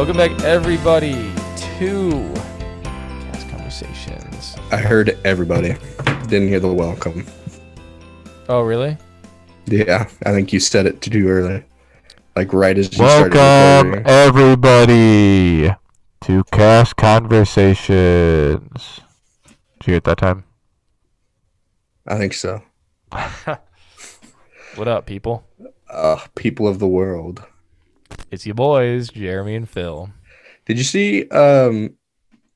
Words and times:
Welcome 0.00 0.16
back, 0.16 0.32
everybody, 0.44 1.12
to 1.76 2.32
Cast 2.82 3.50
Conversations. 3.50 4.56
I 4.72 4.78
heard 4.78 5.18
everybody. 5.26 5.76
Didn't 6.26 6.48
hear 6.48 6.58
the 6.58 6.72
welcome. 6.72 7.26
Oh, 8.48 8.62
really? 8.62 8.96
Yeah, 9.66 10.08
I 10.24 10.32
think 10.32 10.54
you 10.54 10.58
said 10.58 10.86
it 10.86 11.02
too 11.02 11.28
early. 11.28 11.62
Like 12.34 12.54
right 12.54 12.78
as 12.78 12.90
you 12.90 12.94
started 12.94 13.34
Welcome, 13.34 14.02
everybody, 14.06 15.68
to 16.22 16.44
Cast 16.50 16.96
Conversations. 16.96 19.00
Did 19.44 19.86
you 19.86 19.92
hear 19.92 19.96
it 19.96 20.04
that 20.04 20.16
time? 20.16 20.44
I 22.06 22.16
think 22.16 22.32
so. 22.32 22.62
What 24.76 24.88
up, 24.88 25.04
people? 25.04 25.44
Uh, 25.90 26.20
people 26.36 26.68
of 26.68 26.78
the 26.78 26.88
world. 26.88 27.44
It's 28.30 28.46
you 28.46 28.54
boys, 28.54 29.10
Jeremy 29.10 29.54
and 29.54 29.68
Phil. 29.68 30.10
Did 30.66 30.78
you 30.78 30.84
see? 30.84 31.28
Um, 31.28 31.94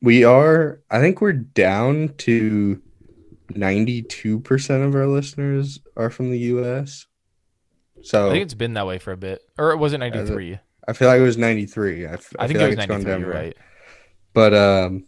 we 0.00 0.24
are. 0.24 0.80
I 0.90 1.00
think 1.00 1.20
we're 1.20 1.32
down 1.32 2.14
to 2.18 2.80
ninety-two 3.50 4.40
percent 4.40 4.84
of 4.84 4.94
our 4.94 5.06
listeners 5.06 5.80
are 5.96 6.10
from 6.10 6.30
the 6.30 6.38
U.S. 6.38 7.06
So 8.02 8.28
I 8.28 8.32
think 8.32 8.42
it's 8.42 8.54
been 8.54 8.74
that 8.74 8.86
way 8.86 8.98
for 8.98 9.12
a 9.12 9.16
bit. 9.16 9.40
Or 9.58 9.70
it 9.70 9.78
wasn't 9.78 10.00
93. 10.00 10.58
I 10.86 10.92
feel 10.92 11.08
like 11.08 11.20
it 11.20 11.22
was 11.22 11.38
ninety-three. 11.38 12.06
I, 12.06 12.12
f- 12.12 12.32
I 12.38 12.46
think 12.46 12.58
feel 12.58 12.66
it 12.66 12.70
was 12.70 12.76
like 12.76 12.90
it's 12.90 13.04
gone 13.04 13.04
93, 13.04 13.22
down 13.22 13.42
right. 13.42 13.56
But 14.34 14.54
um, 14.54 15.04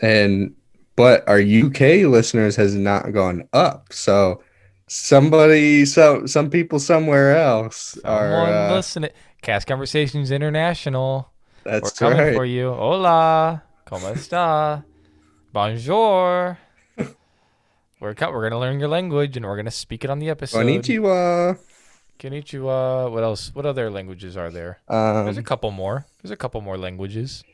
and 0.00 0.54
but 0.96 1.28
our 1.28 1.40
UK 1.40 2.08
listeners 2.08 2.56
has 2.56 2.74
not 2.74 3.12
gone 3.12 3.48
up. 3.52 3.92
So 3.92 4.42
somebody, 4.86 5.84
so 5.84 6.24
some 6.26 6.50
people 6.50 6.78
somewhere 6.78 7.36
else 7.36 7.98
are. 8.04 8.46
Uh, 8.46 8.74
listening. 8.74 9.10
Cast 9.44 9.66
Conversations 9.66 10.30
International. 10.30 11.30
We're 11.66 11.80
coming 11.82 12.18
right. 12.18 12.34
for 12.34 12.44
you. 12.46 12.72
Hola. 12.72 13.62
¿Cómo 13.86 14.10
está? 14.12 14.84
Bonjour. 15.52 16.58
We're, 18.00 18.14
co- 18.14 18.30
we're 18.32 18.40
going 18.40 18.50
to 18.52 18.58
learn 18.58 18.80
your 18.80 18.88
language 18.88 19.36
and 19.36 19.46
we're 19.46 19.54
going 19.56 19.64
to 19.66 19.70
speak 19.70 20.04
it 20.04 20.10
on 20.10 20.18
the 20.18 20.28
episode. 20.30 20.58
Konnichiwa. 20.66 21.58
Konnichiwa. 22.18 23.10
What 23.10 23.22
else? 23.22 23.54
What 23.54 23.64
other 23.66 23.90
languages 23.90 24.36
are 24.36 24.50
there? 24.50 24.80
There's 24.88 25.36
a 25.36 25.40
Um, 25.40 25.44
couple 25.44 25.70
more. 25.70 26.06
There's 26.22 26.30
a 26.32 26.36
couple 26.36 26.60
more 26.60 26.76
languages. 26.76 27.44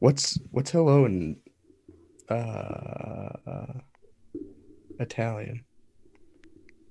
what's 0.00 0.38
what's 0.50 0.70
hello 0.70 1.04
in 1.06 1.36
uh, 2.28 3.30
Italian? 4.98 5.64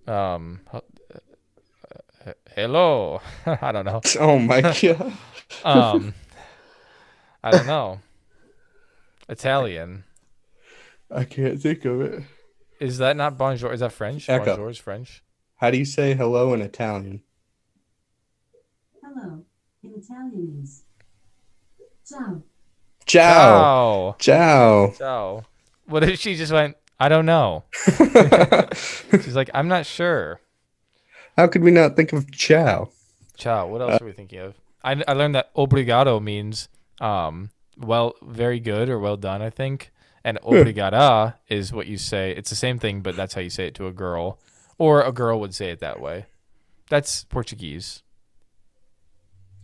Um, 0.07 0.61
hello. 2.55 3.21
I 3.45 3.71
don't 3.71 3.85
know. 3.85 4.01
Oh 4.19 4.39
my 4.39 4.61
god! 4.81 5.13
Um, 5.63 6.13
I 7.43 7.51
don't 7.51 7.67
know. 7.67 7.99
Italian. 9.27 10.03
I 11.11 11.23
can't 11.23 11.61
think 11.61 11.85
of 11.85 12.01
it. 12.01 12.23
Is 12.79 12.97
that 12.99 13.15
not 13.17 13.37
bonjour? 13.37 13.73
Is 13.73 13.79
that 13.79 13.91
French? 13.93 14.29
Echo. 14.29 14.45
Bonjour 14.45 14.69
is 14.69 14.77
French. 14.77 15.23
How 15.57 15.71
do 15.71 15.77
you 15.77 15.85
say 15.85 16.13
hello 16.13 16.53
in 16.53 16.61
Italian? 16.61 17.21
Hello. 19.03 19.43
In 19.83 19.93
Italian 19.95 20.61
is 20.63 20.83
ciao. 22.07 22.43
Ciao. 23.05 24.15
Ciao. 24.15 24.15
Ciao. 24.19 24.93
Ciao. 24.97 25.43
What 25.85 26.03
if 26.03 26.19
she 26.19 26.35
just 26.35 26.51
went? 26.51 26.77
I 26.99 27.09
don't 27.09 27.25
know. 27.25 27.63
She's 28.75 29.35
like, 29.35 29.49
I'm 29.53 29.67
not 29.67 29.85
sure. 29.85 30.39
How 31.39 31.47
could 31.47 31.63
we 31.63 31.71
not 31.71 31.95
think 31.95 32.11
of 32.11 32.29
ciao? 32.31 32.89
Ciao. 33.37 33.65
What 33.65 33.81
else 33.81 34.01
are 34.01 34.05
we 34.05 34.11
thinking 34.11 34.39
of? 34.39 34.55
I, 34.83 35.01
I 35.07 35.13
learned 35.13 35.35
that 35.35 35.53
obrigado 35.55 36.21
means 36.21 36.67
um 36.99 37.51
well 37.77 38.15
very 38.21 38.59
good 38.59 38.89
or 38.89 38.99
well 38.99 39.15
done, 39.15 39.41
I 39.41 39.49
think. 39.49 39.93
And 40.21 40.37
obrigada 40.43 41.35
is 41.47 41.71
what 41.71 41.87
you 41.87 41.97
say. 41.97 42.31
It's 42.31 42.49
the 42.49 42.57
same 42.57 42.77
thing, 42.77 42.99
but 42.99 43.15
that's 43.15 43.35
how 43.35 43.39
you 43.39 43.49
say 43.49 43.67
it 43.67 43.75
to 43.75 43.87
a 43.87 43.93
girl. 43.93 44.37
Or 44.77 45.01
a 45.01 45.13
girl 45.13 45.39
would 45.39 45.55
say 45.55 45.69
it 45.69 45.79
that 45.79 46.01
way. 46.01 46.25
That's 46.89 47.23
Portuguese, 47.23 48.03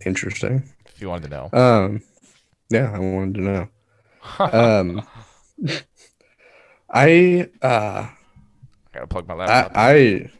Interesting. 0.05 0.63
if 0.85 1.01
you 1.01 1.09
wanted 1.09 1.29
to 1.29 1.35
know. 1.35 1.49
Um, 1.51 2.01
yeah, 2.69 2.89
I 2.93 2.99
wanted 2.99 3.35
to 3.35 3.41
know. 3.41 3.67
Um, 4.39 5.05
I 6.89 7.49
uh, 7.61 8.07
I 8.07 8.13
gotta 8.93 9.07
plug 9.07 9.27
my 9.27 9.33
laptop. 9.33 9.75
I, 9.75 9.91
I 9.91 10.31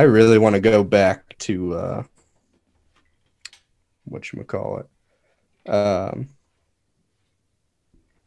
really 0.00 0.38
want 0.38 0.54
to 0.54 0.60
go 0.60 0.82
back 0.82 1.36
to 1.40 1.74
uh, 1.74 2.02
what 4.04 4.32
you 4.32 4.42
call 4.44 4.82
it, 5.66 5.70
um, 5.70 6.28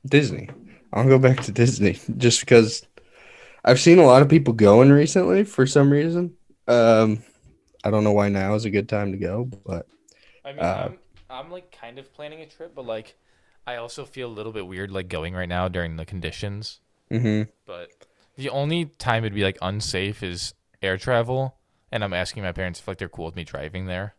Disney. 0.05 0.49
I'll 0.93 1.07
go 1.07 1.19
back 1.19 1.41
to 1.43 1.51
Disney 1.51 1.99
just 2.17 2.39
because 2.41 2.85
I've 3.65 3.79
seen 3.79 3.99
a 3.99 4.05
lot 4.05 4.21
of 4.21 4.29
people 4.29 4.53
going 4.53 4.91
recently 4.91 5.43
for 5.43 5.67
some 5.67 5.91
reason. 5.91 6.35
Um, 6.67 7.23
I 7.83 7.91
don't 7.91 8.03
know 8.03 8.13
why 8.13 8.29
now 8.29 8.55
is 8.55 8.65
a 8.65 8.69
good 8.71 8.89
time 8.89 9.11
to 9.13 9.17
go, 9.17 9.45
but 9.65 9.87
I 10.43 10.53
mean, 10.53 10.67
uh, 10.67 10.69
I'm, 10.71 10.99
I'm 11.29 11.51
like 11.51 11.71
kind 11.71 11.97
of 11.99 12.13
planning 12.13 12.41
a 12.41 12.45
trip, 12.45 12.73
but 12.75 12.85
like 12.85 13.15
I 13.65 13.75
also 13.77 14.05
feel 14.05 14.27
a 14.29 14.33
little 14.33 14.51
bit 14.51 14.67
weird 14.67 14.91
like 14.91 15.07
going 15.09 15.33
right 15.33 15.49
now 15.49 15.67
during 15.67 15.95
the 15.95 16.05
conditions. 16.05 16.79
mhm. 17.11 17.45
But 17.65 17.91
the 18.37 18.49
only 18.49 18.85
time 18.85 19.23
it'd 19.23 19.35
be 19.35 19.43
like 19.43 19.59
unsafe 19.61 20.23
is 20.23 20.53
air 20.85 20.97
travel, 20.97 21.55
and 21.91 22.03
I'm 22.03 22.13
asking 22.13 22.43
my 22.43 22.51
parents 22.51 22.79
if 22.79 22.87
like 22.87 22.97
they're 22.97 23.09
cool 23.09 23.25
with 23.25 23.35
me 23.35 23.43
driving 23.43 23.85
there. 23.85 24.15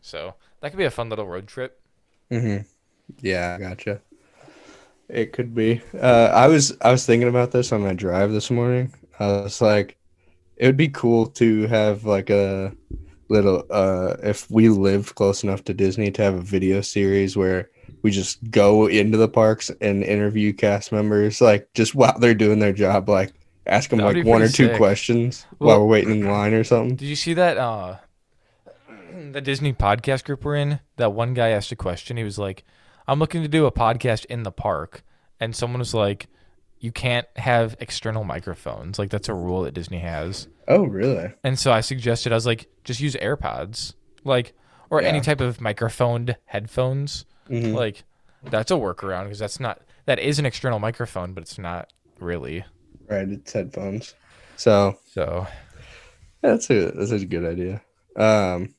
So 0.00 0.34
that 0.60 0.70
could 0.70 0.78
be 0.78 0.84
a 0.84 0.90
fun 0.90 1.08
little 1.08 1.26
road 1.26 1.46
trip. 1.46 1.80
Mm-hmm. 2.30 2.66
Yeah, 3.20 3.58
gotcha. 3.58 4.00
It 5.08 5.32
could 5.32 5.54
be. 5.54 5.82
Uh, 5.98 6.30
I 6.32 6.48
was 6.48 6.76
I 6.82 6.90
was 6.90 7.06
thinking 7.06 7.28
about 7.28 7.50
this 7.50 7.72
on 7.72 7.82
my 7.82 7.94
drive 7.94 8.30
this 8.32 8.50
morning. 8.50 8.92
I 9.18 9.26
was 9.26 9.60
like, 9.60 9.96
it 10.56 10.66
would 10.66 10.76
be 10.76 10.88
cool 10.88 11.26
to 11.26 11.66
have 11.68 12.04
like 12.04 12.30
a 12.30 12.72
little 13.28 13.64
uh 13.70 14.16
if 14.22 14.50
we 14.50 14.68
lived 14.68 15.14
close 15.14 15.42
enough 15.42 15.62
to 15.64 15.74
Disney 15.74 16.10
to 16.10 16.22
have 16.22 16.34
a 16.34 16.40
video 16.40 16.80
series 16.80 17.36
where 17.36 17.70
we 18.02 18.10
just 18.10 18.50
go 18.50 18.86
into 18.86 19.18
the 19.18 19.28
parks 19.28 19.70
and 19.80 20.02
interview 20.02 20.52
cast 20.52 20.92
members 20.92 21.40
like 21.40 21.68
just 21.74 21.94
while 21.94 22.18
they're 22.18 22.34
doing 22.34 22.58
their 22.58 22.72
job 22.72 23.08
like 23.08 23.34
ask 23.68 23.90
them 23.90 23.98
like 24.00 24.24
one 24.24 24.42
or 24.42 24.46
pretty 24.46 24.52
two 24.70 24.76
questions 24.76 25.46
Well- 25.58 25.68
while 25.68 25.80
we're 25.80 25.86
waiting 25.92 26.20
in 26.20 26.26
line 26.30 26.54
or 26.54 26.64
something. 26.64 26.96
Did 26.96 27.06
you 27.06 27.16
see 27.16 27.34
that 27.34 27.56
uh 27.58 27.96
the 29.32 29.40
Disney 29.40 29.72
podcast 29.72 30.24
group 30.24 30.44
we're 30.44 30.56
in? 30.56 30.80
That 30.96 31.12
one 31.12 31.34
guy 31.34 31.50
asked 31.50 31.72
a 31.72 31.76
question. 31.76 32.16
He 32.16 32.24
was 32.24 32.38
like, 32.38 32.64
"I'm 33.06 33.18
looking 33.18 33.42
to 33.42 33.48
do 33.48 33.66
a 33.66 33.72
podcast 33.72 34.24
in 34.26 34.42
the 34.42 34.52
park," 34.52 35.02
and 35.40 35.54
someone 35.54 35.78
was 35.80 35.94
like, 35.94 36.28
"You 36.78 36.92
can't 36.92 37.26
have 37.36 37.76
external 37.80 38.24
microphones. 38.24 38.98
Like 38.98 39.10
that's 39.10 39.28
a 39.28 39.34
rule 39.34 39.62
that 39.62 39.74
Disney 39.74 39.98
has." 39.98 40.48
Oh, 40.66 40.84
really? 40.84 41.32
And 41.42 41.58
so 41.58 41.72
I 41.72 41.80
suggested 41.80 42.30
I 42.32 42.34
was 42.34 42.44
like, 42.46 42.68
just 42.84 43.00
use 43.00 43.14
AirPods, 43.16 43.94
like 44.24 44.52
or 44.90 45.00
any 45.02 45.20
type 45.20 45.40
of 45.40 45.60
microphoned 45.60 46.36
headphones. 46.46 47.24
Mhm. 47.50 47.74
Like 47.74 48.04
that's 48.42 48.70
a 48.70 48.74
workaround 48.74 49.24
because 49.24 49.38
that's 49.38 49.60
not 49.60 49.80
that 50.06 50.18
is 50.18 50.38
an 50.38 50.46
external 50.46 50.78
microphone, 50.78 51.32
but 51.34 51.42
it's 51.42 51.58
not 51.58 51.92
really. 52.20 52.64
Right, 53.08 53.28
it's 53.28 53.52
headphones. 53.52 54.14
So 54.56 54.98
So 55.12 55.46
That's 56.42 56.68
a 56.70 56.90
that's 56.92 57.10
a 57.10 57.24
good 57.24 57.44
idea. 57.44 57.82
Um, 58.16 58.74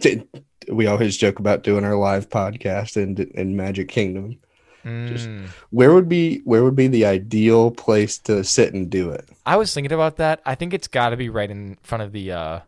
t- 0.00 0.22
we 0.70 0.86
always 0.86 1.16
joke 1.16 1.38
about 1.38 1.62
doing 1.62 1.84
our 1.84 1.96
live 1.96 2.28
podcast 2.28 2.96
in 2.96 3.16
in 3.34 3.56
Magic 3.56 3.88
Kingdom. 3.88 4.38
Just- 4.84 5.28
mm. 5.28 5.46
Where 5.70 5.92
would 5.92 6.08
be 6.08 6.38
where 6.44 6.64
would 6.64 6.76
be 6.76 6.88
the 6.88 7.04
ideal 7.04 7.70
place 7.70 8.18
to 8.20 8.42
sit 8.44 8.72
and 8.74 8.88
do 8.90 9.10
it? 9.10 9.28
I 9.44 9.56
was 9.56 9.72
thinking 9.74 9.92
about 9.92 10.16
that. 10.16 10.40
I 10.46 10.54
think 10.54 10.72
it's 10.72 10.88
got 10.88 11.10
to 11.10 11.16
be 11.16 11.28
right 11.28 11.50
in 11.50 11.76
front 11.82 12.02
of 12.02 12.12
the 12.12 12.32
uh 12.32 12.60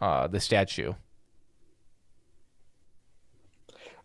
uh 0.00 0.26
the 0.26 0.40
statue. 0.40 0.94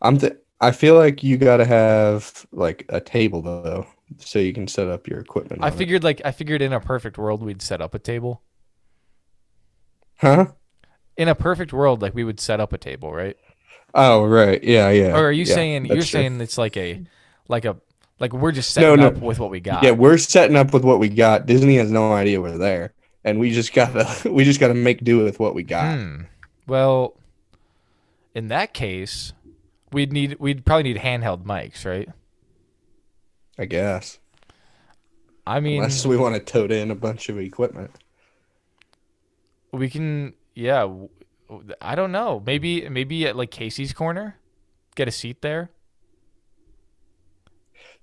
I'm 0.02 0.18
th- 0.18 0.38
I 0.62 0.72
feel 0.72 0.96
like 0.96 1.24
you 1.24 1.38
got 1.38 1.58
to 1.58 1.66
have 1.66 2.46
like 2.52 2.86
a 2.90 3.02
table 3.02 3.42
though, 3.42 3.88
so 4.18 4.40
you 4.40 4.54
can 4.54 4.68
set 4.68 4.88
up 4.88 5.08
your 5.08 5.20
equipment. 5.20 5.64
I 5.64 5.68
on 5.68 5.74
it. 5.74 5.76
figured 5.78 6.04
like 6.04 6.22
I 6.26 6.32
figured 6.32 6.62
in 6.62 6.74
a 6.74 6.80
perfect 6.80 7.18
world 7.18 7.42
we'd 7.44 7.62
set 7.62 7.82
up 7.82 7.94
a 7.96 8.00
table. 8.00 8.42
huh? 10.18 10.48
In 11.18 11.28
a 11.28 11.36
perfect 11.36 11.72
world, 11.72 12.02
like 12.02 12.14
we 12.14 12.24
would 12.24 12.40
set 12.40 12.60
up 12.60 12.74
a 12.74 12.78
table, 12.78 13.14
right? 13.14 13.38
Oh 13.94 14.26
right, 14.26 14.62
yeah, 14.64 14.90
yeah. 14.90 15.16
Or 15.18 15.28
are 15.28 15.32
you 15.32 15.46
yeah, 15.46 15.54
saying 15.56 15.86
you're 15.86 15.96
true. 15.98 16.02
saying 16.04 16.42
it's 16.42 16.58
like 16.58 16.76
a 16.76 17.04
like 17.48 17.64
a 17.66 17.78
like 18.20 18.34
we're 18.34 18.52
just 18.52 18.76
No, 18.76 18.82
setting 18.82 19.00
no. 19.02 19.08
up 19.08 19.18
with 19.18 19.40
what 19.40 19.50
we 19.50 19.60
got? 19.62 19.84
Yeah, 19.84 19.92
we're 19.92 20.18
setting 20.18 20.58
up 20.58 20.74
with 20.74 20.84
what 20.84 21.00
we 21.00 21.08
got. 21.10 21.46
Disney 21.46 21.78
has 21.78 21.90
no 21.92 22.12
idea 22.14 22.42
we're 22.42 22.58
there, 22.58 22.94
and 23.24 23.40
we 23.40 23.52
just 23.52 23.74
gotta 23.74 24.30
we 24.30 24.44
just 24.44 24.60
gotta 24.60 24.74
make 24.74 25.04
do 25.04 25.24
with 25.24 25.40
what 25.40 25.56
we 25.56 25.64
got. 25.64 25.98
Hmm. 25.98 26.22
Well, 26.68 27.16
in 28.34 28.50
that 28.50 28.74
case, 28.74 29.32
we'd 29.94 30.12
need 30.12 30.36
we'd 30.40 30.66
probably 30.66 30.84
need 30.94 30.98
handheld 30.98 31.44
mics, 31.46 31.86
right? 31.86 32.10
I 33.58 33.66
guess. 33.66 34.20
I 35.48 35.60
mean, 35.60 35.78
Unless 35.78 36.06
we 36.06 36.18
want 36.18 36.36
to 36.36 36.42
tote 36.42 36.72
in 36.72 36.92
a 36.92 36.96
bunch 36.96 37.30
of 37.30 37.38
equipment. 37.40 37.92
we 39.72 39.90
can. 39.90 40.34
Yeah, 40.56 40.90
I 41.82 41.96
don't 41.96 42.12
know. 42.12 42.42
Maybe 42.46 42.88
maybe 42.90 43.28
at 43.28 43.36
like 43.36 43.52
Casey's 43.52 43.94
corner. 43.94 44.38
get 44.96 45.08
a 45.08 45.12
seat 45.12 45.42
there. 45.42 45.70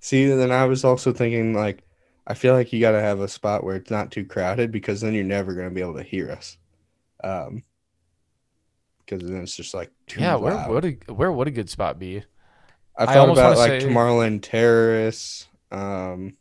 See, 0.01 0.27
then 0.27 0.51
I 0.51 0.65
was 0.67 0.85
also 0.85 1.13
thinking 1.13 1.55
like, 1.55 1.83
I 2.27 2.35
feel 2.35 2.55
like 2.55 2.73
you 2.73 2.81
got 2.81 2.93
to 2.93 3.01
have 3.01 3.21
a 3.21 3.29
spot 3.29 3.65
where 3.65 3.77
it's 3.77 3.91
not 3.91 4.11
too 4.11 4.25
crowded 4.25 4.71
because 4.73 5.01
then 5.01 5.15
you're 5.15 5.25
never 5.25 5.55
gonna 5.55 5.71
be 5.71 5.81
able 5.81 5.97
to 5.97 6.03
hear 6.03 6.31
us. 6.31 6.57
Um, 7.25 7.65
because 8.99 9.29
then 9.29 9.43
it's 9.43 9.57
just 9.57 9.75
like 9.75 9.91
too 10.07 10.21
yeah, 10.21 10.37
where 10.37 10.55
loud. 10.55 10.71
would 10.71 10.85
a 10.85 11.13
where 11.13 11.33
would 11.33 11.49
a 11.49 11.51
good 11.51 11.71
spot 11.71 11.99
be? 11.99 12.25
I 12.97 13.03
I 13.05 13.07
thought 13.07 13.17
almost 13.19 13.39
about 13.41 13.57
like 13.59 13.81
say- 13.81 13.87
Tomorrowland 13.89 14.43
Terrace, 14.43 15.47
um, 15.71 16.37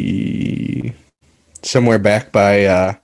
possibly 0.00 0.94
somewhere 1.62 1.98
back 1.98 2.32
by 2.32 2.64
uh, 2.64 2.94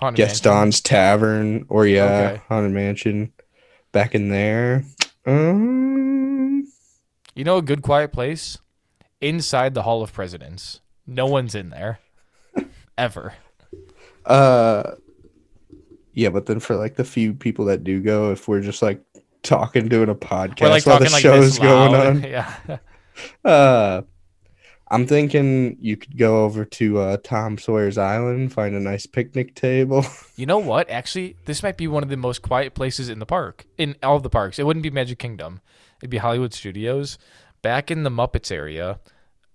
Haunted 0.00 0.18
Mansion? 0.18 0.42
Gaston's 0.44 0.80
Tavern, 0.80 1.64
or 1.68 1.86
yeah, 1.86 2.04
Okay. 2.34 2.42
Haunted 2.48 2.72
Mansion, 2.72 3.32
back 3.92 4.14
in 4.14 4.28
there. 4.28 4.84
Um, 5.24 6.66
You 7.34 7.44
know 7.44 7.56
a 7.56 7.62
good 7.62 7.82
quiet 7.82 8.12
place? 8.12 8.58
Inside 9.20 9.74
the 9.74 9.82
Hall 9.82 10.02
of 10.02 10.12
Presidents. 10.12 10.80
No 11.06 11.26
one's 11.26 11.54
in 11.54 11.70
there. 11.70 12.00
Ever. 12.98 13.34
uh, 14.26 14.92
yeah, 16.16 16.30
but 16.30 16.46
then 16.46 16.60
for 16.60 16.76
like 16.76 16.96
the 16.96 17.04
few 17.04 17.34
people 17.34 17.66
that 17.66 17.84
do 17.84 18.00
go, 18.00 18.32
if 18.32 18.48
we're 18.48 18.62
just 18.62 18.80
like 18.80 19.02
talking, 19.42 19.86
doing 19.86 20.08
a 20.08 20.14
podcast 20.14 20.62
We're 20.62 20.70
like 20.70 20.86
while 20.86 20.98
the 20.98 21.10
like 21.10 21.22
show's 21.22 21.58
going 21.58 21.94
on, 21.94 22.22
Yeah. 22.24 22.52
Uh, 23.44 24.02
I'm 24.88 25.06
thinking 25.06 25.78
you 25.80 25.96
could 25.96 26.18
go 26.18 26.44
over 26.44 26.66
to 26.66 26.98
uh, 26.98 27.16
Tom 27.22 27.56
Sawyer's 27.56 27.96
Island, 27.96 28.52
find 28.52 28.74
a 28.74 28.80
nice 28.80 29.06
picnic 29.06 29.54
table. 29.54 30.04
You 30.36 30.44
know 30.44 30.58
what? 30.58 30.90
Actually, 30.90 31.36
this 31.46 31.62
might 31.62 31.78
be 31.78 31.88
one 31.88 32.02
of 32.02 32.10
the 32.10 32.16
most 32.18 32.42
quiet 32.42 32.74
places 32.74 33.08
in 33.08 33.18
the 33.18 33.24
park. 33.24 33.64
In 33.78 33.96
all 34.02 34.16
of 34.16 34.22
the 34.22 34.28
parks. 34.28 34.58
It 34.58 34.66
wouldn't 34.66 34.82
be 34.82 34.90
Magic 34.90 35.18
Kingdom. 35.18 35.62
It'd 36.02 36.10
be 36.10 36.18
Hollywood 36.18 36.52
Studios. 36.52 37.16
Back 37.62 37.90
in 37.90 38.02
the 38.02 38.10
Muppets 38.10 38.52
area, 38.52 39.00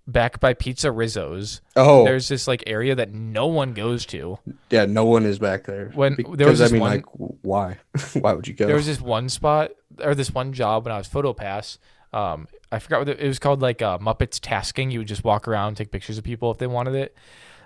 back 0.06 0.40
by 0.40 0.52
Pizza 0.54 0.90
Rizzo's, 0.90 1.60
Oh, 1.76 2.04
there's 2.04 2.28
this 2.28 2.48
like 2.48 2.64
area 2.66 2.94
that 2.94 3.12
no 3.12 3.46
one 3.46 3.72
goes 3.72 4.04
to. 4.06 4.38
yeah, 4.70 4.84
no 4.84 5.04
one 5.04 5.24
is 5.24 5.38
back 5.38 5.64
there. 5.64 5.90
When- 5.94 6.14
because 6.16 6.36
there 6.36 6.48
was 6.48 6.60
I 6.60 6.68
mean, 6.68 6.80
one- 6.80 6.90
like, 6.90 7.04
why? 7.42 7.78
why 8.14 8.32
would 8.32 8.48
you 8.48 8.54
go? 8.54 8.66
There 8.66 8.76
was 8.76 8.86
this 8.86 9.00
one 9.00 9.28
spot 9.28 9.70
or 10.02 10.14
this 10.14 10.32
one 10.32 10.52
job 10.52 10.84
when 10.84 10.92
I 10.94 10.98
was 10.98 11.06
photo 11.06 11.32
pass. 11.32 11.78
Um, 12.12 12.48
I 12.70 12.78
forgot 12.78 13.00
what 13.00 13.08
it, 13.10 13.20
it 13.20 13.28
was 13.28 13.38
called, 13.38 13.62
like 13.62 13.80
uh, 13.82 13.98
Muppets 13.98 14.38
tasking. 14.40 14.90
You 14.90 15.00
would 15.00 15.08
just 15.08 15.24
walk 15.24 15.46
around, 15.48 15.76
take 15.76 15.90
pictures 15.90 16.18
of 16.18 16.24
people 16.24 16.50
if 16.50 16.58
they 16.58 16.66
wanted 16.66 16.94
it, 16.94 17.16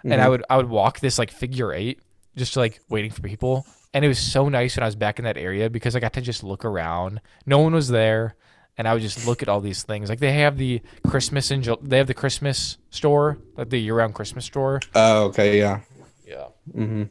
and 0.05 0.13
Mm-hmm. 0.13 0.23
I 0.23 0.29
would 0.29 0.45
I 0.51 0.57
would 0.57 0.69
walk 0.69 1.01
this 1.01 1.19
like 1.19 1.31
figure 1.31 1.73
eight, 1.73 2.01
just 2.37 2.57
like 2.57 2.81
waiting 2.89 3.11
for 3.11 3.23
people. 3.23 3.67
And 3.95 4.05
it 4.05 4.09
was 4.09 4.19
so 4.19 4.49
nice 4.49 4.77
when 4.77 4.83
I 4.83 4.87
was 4.87 4.95
back 4.95 5.19
in 5.19 5.25
that 5.25 5.37
area 5.39 5.71
because 5.71 5.97
I 5.97 6.01
got 6.01 6.13
to 6.15 6.21
just 6.21 6.45
look 6.45 6.65
around. 6.67 7.21
No 7.47 7.59
one 7.61 7.73
was 7.73 7.89
there, 7.89 8.37
and 8.79 8.87
I 8.89 8.93
would 8.95 9.03
just 9.03 9.27
look 9.27 9.43
at 9.43 9.49
all 9.49 9.61
these 9.61 9.83
things. 9.83 10.09
Like 10.09 10.21
they 10.21 10.33
have 10.35 10.59
the 10.59 10.83
Christmas 11.07 11.51
and 11.51 11.63
Ju- 11.63 11.79
they 11.83 11.99
have 11.99 12.07
the 12.07 12.15
Christmas 12.15 12.79
store, 12.91 13.39
like 13.57 13.71
the 13.71 13.79
year-round 13.81 14.15
Christmas 14.15 14.45
store. 14.45 14.81
Oh, 14.95 15.25
okay, 15.27 15.59
yeah, 15.59 15.81
Yeah. 16.27 16.49
mm-hmm. 16.75 17.05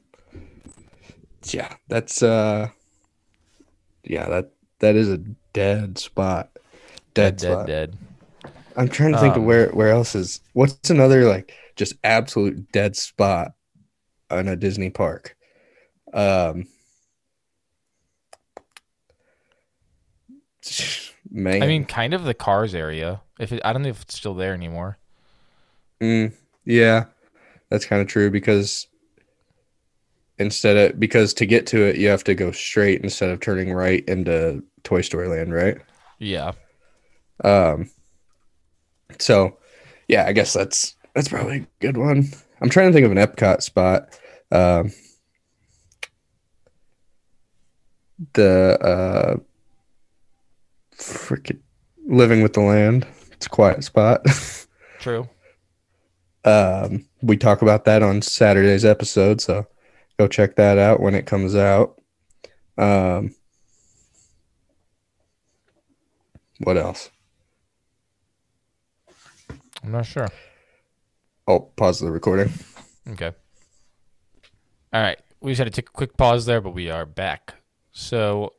yeah. 1.52 1.76
That's 1.88 2.22
uh, 2.24 2.70
yeah 4.04 4.28
that 4.30 4.52
that 4.80 4.96
is 4.96 5.10
a 5.10 5.18
dead 5.54 5.98
spot. 5.98 6.52
Dead, 7.14 7.38
Dead, 7.38 7.42
spot. 7.42 7.68
dead. 7.68 7.98
I'm 8.76 8.90
trying 8.90 9.14
to 9.14 9.20
think 9.20 9.36
of 9.36 9.42
Um, 9.42 9.48
where 9.48 9.70
where 9.70 9.90
else 9.90 10.16
is 10.16 10.42
what's 10.54 10.90
another 10.90 11.26
like 11.26 11.54
just 11.76 11.94
absolute 12.04 12.72
dead 12.72 12.96
spot 12.96 13.54
on 14.30 14.48
a 14.48 14.56
Disney 14.56 14.90
park. 14.90 15.36
Um 16.14 16.68
man. 21.36 21.62
I 21.62 21.68
mean, 21.68 21.86
kind 21.86 22.14
of 22.14 22.24
the 22.24 22.34
cars 22.34 22.74
area. 22.74 23.22
If 23.40 23.52
it, 23.52 23.62
I 23.64 23.74
don't 23.74 23.84
know 23.84 23.90
if 23.90 24.02
it's 24.02 24.18
still 24.18 24.34
there 24.34 24.54
anymore. 24.54 24.98
Mm, 26.02 26.34
yeah. 26.66 27.06
That's 27.70 27.86
kind 27.86 28.02
of 28.02 28.08
true 28.08 28.32
because 28.32 28.88
instead 30.38 30.78
of 30.78 31.00
because 31.00 31.34
to 31.34 31.46
get 31.46 31.66
to 31.66 31.82
it 31.84 31.96
you 31.96 32.10
have 32.10 32.24
to 32.26 32.36
go 32.36 32.52
straight 32.52 33.02
instead 33.02 33.30
of 33.30 33.40
turning 33.40 33.72
right 33.74 34.04
into 34.08 34.64
Toy 34.84 35.02
Story 35.02 35.28
Land, 35.28 35.54
right? 35.54 35.78
Yeah. 36.20 36.54
Um, 37.44 37.90
so 39.20 39.58
yeah, 40.08 40.26
I 40.26 40.34
guess 40.34 40.54
that's 40.54 40.96
that's 41.14 41.28
probably 41.28 41.58
a 41.58 41.68
good 41.80 41.98
one. 41.98 42.30
I'm 42.62 42.70
trying 42.70 42.90
to 42.90 42.94
think 42.94 43.06
of 43.06 43.12
an 43.12 43.18
Epcot 43.18 43.62
spot. 43.62 44.20
Um, 44.52 44.92
the 48.34 48.80
uh, 48.82 49.38
freaking 50.98 51.60
living 52.08 52.42
with 52.42 52.54
the 52.54 52.62
land. 52.62 53.08
It's 53.32 53.46
a 53.46 53.50
quiet 53.50 53.84
spot. 53.84 54.26
True. 55.00 55.28
um, 56.44 57.06
we 57.22 57.38
talk 57.38 57.62
about 57.62 57.86
that 57.86 58.02
on 58.02 58.22
Saturday's 58.22 58.86
episode, 58.86 59.42
so 59.42 59.68
go 60.18 60.28
check 60.28 60.56
that 60.56 60.78
out 60.78 61.00
when 61.00 61.16
it 61.16 61.26
comes 61.26 61.56
out. 61.56 62.02
Um, 62.78 63.36
what 66.60 66.78
else? 66.78 67.10
I'm 69.84 69.92
not 69.92 70.06
sure. 70.06 70.28
Oh, 71.48 71.60
pause 71.76 72.00
the 72.00 72.12
recording. 72.12 72.52
Okay. 73.12 73.32
All 74.92 75.02
right. 75.02 75.20
We 75.42 75.52
just 75.52 75.60
had 75.60 75.66
to 75.66 75.70
take 75.72 75.90
a 75.90 75.92
quick 75.92 76.18
pause 76.18 76.48
there, 76.48 76.60
but 76.60 76.72
we 76.72 76.90
are 76.90 77.06
back. 77.06 77.54
So, 77.92 78.54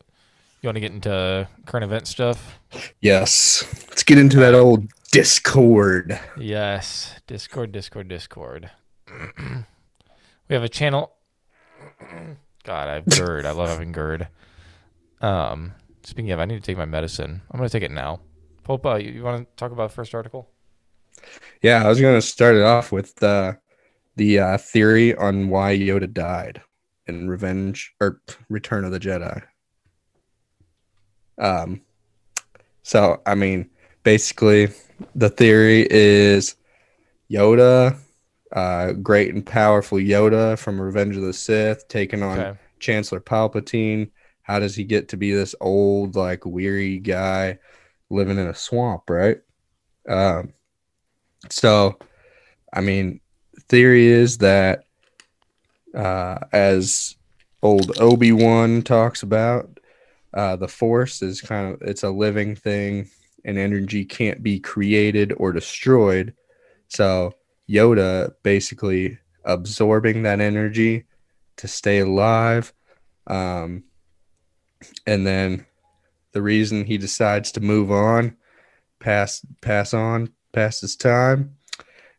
you 0.67 0.69
want 0.69 0.77
to 0.77 0.81
get 0.81 0.93
into 0.93 1.49
current 1.65 1.85
event 1.85 2.09
stuff? 2.09 2.59
Yes. 3.01 3.65
Let's 3.89 4.03
get 4.03 4.19
into 4.19 4.37
that 4.39 4.53
old 4.53 4.89
Discord. 5.13 6.19
Yes. 6.37 7.21
Discord, 7.29 7.71
Discord, 7.71 8.09
Discord. 8.09 8.71
we 9.39 10.55
have 10.55 10.65
a 10.65 10.69
channel. 10.69 11.13
God, 12.65 12.89
I 12.89 12.95
have 12.95 13.07
GERD. 13.07 13.47
I 13.47 13.53
love 13.53 13.69
having 13.69 13.93
GERD. 13.93 14.27
Um, 15.21 15.73
speaking 16.03 16.33
of, 16.33 16.41
I 16.41 16.47
need 16.47 16.57
to 16.57 16.61
take 16.61 16.77
my 16.77 16.85
medicine. 16.85 17.43
I'm 17.49 17.59
going 17.59 17.69
to 17.69 17.73
take 17.73 17.89
it 17.89 17.93
now. 17.93 18.19
Pope, 18.65 18.85
uh, 18.85 18.97
you, 18.97 19.13
you 19.13 19.23
want 19.23 19.49
to 19.49 19.57
talk 19.57 19.71
about 19.71 19.91
the 19.91 19.95
first 19.95 20.17
article? 20.17 20.51
Yeah, 21.63 21.85
I 21.85 21.89
was 21.89 22.01
going 22.01 22.17
to 22.17 22.27
start 22.27 22.57
it 22.57 22.65
off 22.65 22.91
with 22.91 23.23
uh, 23.23 23.53
the 24.17 24.41
uh, 24.41 24.59
theory 24.59 25.15
on 25.15 25.49
why 25.49 25.79
Yoda 25.79 26.13
died 26.13 26.61
in 27.07 27.29
Revenge 27.29 27.95
or 28.01 28.21
Return 28.49 28.85
of 28.85 28.91
the 28.91 28.99
Jedi. 28.99 29.45
Um, 31.39 31.83
so 32.83 33.21
I 33.27 33.35
mean, 33.35 33.71
basically, 34.03 34.69
the 35.15 35.29
theory 35.29 35.87
is 35.91 36.57
Yoda, 37.31 37.99
uh, 38.53 38.93
great 38.93 39.35
and 39.35 39.45
powerful 39.45 39.99
Yoda 39.99 40.59
from 40.59 40.81
Revenge 40.81 41.17
of 41.17 41.23
the 41.23 41.33
Sith, 41.33 41.89
taking 41.89 42.23
on 42.23 42.39
Okay. 42.39 42.59
Chancellor 42.79 43.21
Palpatine. 43.21 44.11
How 44.43 44.61
does 44.61 44.77
he 44.77 44.85
get 44.85 45.09
to 45.09 45.17
be 45.17 45.33
this 45.33 45.55
old, 45.61 46.15
like 46.15 46.47
weary 46.47 46.99
guy 46.99 47.59
living 48.11 48.39
in 48.39 48.47
a 48.47 48.55
swamp, 48.55 49.11
right? 49.11 49.39
Um, 50.09 50.53
so, 51.51 51.99
I 52.73 52.81
mean, 52.81 53.21
theory 53.69 54.07
is 54.07 54.39
that 54.39 54.85
uh, 55.95 56.39
as 56.53 57.17
old 57.63 58.01
Obi 58.01 58.31
Wan 58.31 58.83
talks 58.83 59.23
about, 59.25 59.81
uh, 60.35 60.57
the 60.57 60.69
Force 60.69 61.23
is 61.23 61.41
kind 61.41 61.75
of 61.75 61.83
it's 61.83 62.03
a 62.03 62.11
living 62.11 62.55
thing, 62.57 63.09
and 63.45 63.59
energy 63.59 64.05
can't 64.05 64.43
be 64.43 64.61
created 64.61 65.33
or 65.37 65.53
destroyed. 65.53 66.35
So 66.89 67.35
Yoda 67.69 68.33
basically 68.43 69.19
absorbing 69.45 70.23
that 70.23 70.41
energy 70.41 71.05
to 71.57 71.69
stay 71.69 72.01
alive, 72.01 72.73
um, 73.27 73.85
and 75.07 75.27
then 75.27 75.67
the 76.33 76.43
reason 76.43 76.85
he 76.85 76.99
decides 76.99 77.53
to 77.53 77.61
move 77.61 77.91
on, 77.91 78.37
pass 79.01 79.45
pass 79.63 79.95
on 79.95 80.33
past 80.53 80.81
his 80.81 80.97
time, 80.97 81.57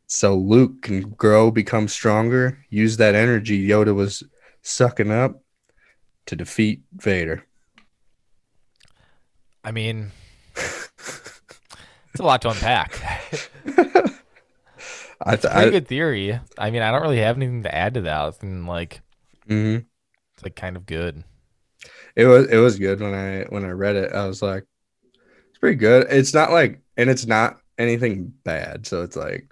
so 0.08 0.36
Luke 0.36 0.82
can 0.84 1.02
grow, 1.02 1.52
become 1.52 1.88
stronger, 1.88 2.64
use 2.70 2.98
that 2.98 3.14
energy 3.14 3.68
Yoda 3.68 3.94
was 3.94 4.24
sucking 4.62 5.12
up 5.12 5.44
to 6.28 6.36
defeat 6.36 6.84
Vader. 6.96 7.47
I 9.68 9.72
mean, 9.72 10.14
it's 10.56 12.20
a 12.20 12.24
lot 12.24 12.42
to 12.44 12.50
unpack. 12.52 13.00
I, 15.22 15.34
It's 15.34 15.44
a 15.46 15.50
th- 15.50 15.52
pretty 15.52 15.68
I 15.68 15.70
good 15.70 15.88
theory. 15.88 16.40
I 16.58 16.72
mean, 16.72 16.82
I 16.82 16.92
don't 16.92 17.02
really 17.02 17.20
have 17.20 17.38
anything 17.38 17.64
to 17.64 17.74
add 17.76 17.96
to 17.96 18.02
that. 18.02 18.40
than 18.40 18.66
like, 18.66 19.02
mhm. 19.50 19.86
it's 20.34 20.44
like 20.44 20.56
kind 20.56 20.76
of 20.78 20.86
good. 20.86 21.24
it 22.16 22.26
was 22.26 22.48
it 22.48 22.58
was 22.58 22.80
good 22.80 23.00
when 23.02 23.14
I 23.14 23.44
when 23.50 23.66
I 23.66 23.70
read 23.70 23.96
it. 23.96 24.14
I 24.14 24.28
was 24.28 24.42
like, 24.42 24.66
it's 25.50 25.60
pretty 25.60 25.78
good. 25.78 26.08
It's 26.10 26.34
not 26.34 26.52
like, 26.52 26.82
and 26.98 27.10
it's 27.10 27.26
not 27.28 27.60
anything 27.78 28.34
bad. 28.44 28.88
So 28.88 29.04
it's 29.04 29.16
like, 29.16 29.50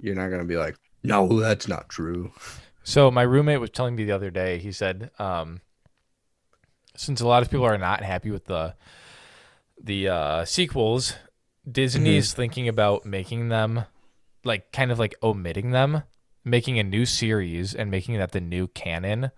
you're 0.00 0.14
not 0.14 0.28
gonna 0.30 0.44
be 0.44 0.56
like, 0.56 0.76
no, 1.02 1.40
that's 1.40 1.68
not 1.68 1.88
true. 1.88 2.32
So 2.82 3.10
my 3.10 3.22
roommate 3.22 3.60
was 3.60 3.70
telling 3.70 3.96
me 3.96 4.04
the 4.04 4.12
other 4.12 4.30
day. 4.30 4.58
He 4.58 4.72
said, 4.72 5.10
um, 5.18 5.60
since 6.96 7.20
a 7.20 7.26
lot 7.26 7.42
of 7.42 7.50
people 7.50 7.66
are 7.66 7.78
not 7.78 8.02
happy 8.02 8.30
with 8.30 8.44
the 8.46 8.74
the 9.84 10.08
uh, 10.08 10.44
sequels, 10.46 11.14
Disney 11.70 12.16
is 12.16 12.32
thinking 12.32 12.68
about 12.68 13.04
making 13.04 13.50
them 13.50 13.84
like 14.44 14.72
kind 14.72 14.90
of 14.90 14.98
like 14.98 15.14
omitting 15.22 15.70
them, 15.70 16.02
making 16.44 16.78
a 16.78 16.82
new 16.82 17.04
series 17.06 17.74
and 17.74 17.90
making 17.90 18.16
that 18.18 18.32
the 18.32 18.40
new 18.40 18.66
canon. 18.68 19.30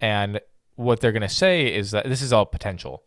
And 0.00 0.40
what 0.76 1.00
they're 1.00 1.12
gonna 1.12 1.28
say 1.28 1.72
is 1.72 1.90
that 1.90 2.08
this 2.08 2.22
is 2.22 2.32
all 2.32 2.46
potential. 2.46 3.04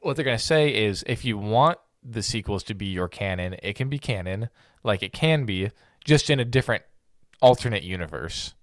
What 0.00 0.16
they're 0.16 0.24
gonna 0.24 0.38
say 0.38 0.72
is 0.74 1.04
if 1.06 1.24
you 1.24 1.36
want 1.36 1.78
the 2.02 2.22
sequels 2.22 2.62
to 2.64 2.74
be 2.74 2.86
your 2.86 3.08
canon, 3.08 3.56
it 3.62 3.74
can 3.74 3.88
be 3.88 3.98
canon, 3.98 4.50
like 4.82 5.02
it 5.02 5.12
can 5.12 5.44
be, 5.44 5.70
just 6.04 6.30
in 6.30 6.38
a 6.38 6.44
different 6.44 6.84
alternate 7.40 7.82
universe. 7.82 8.54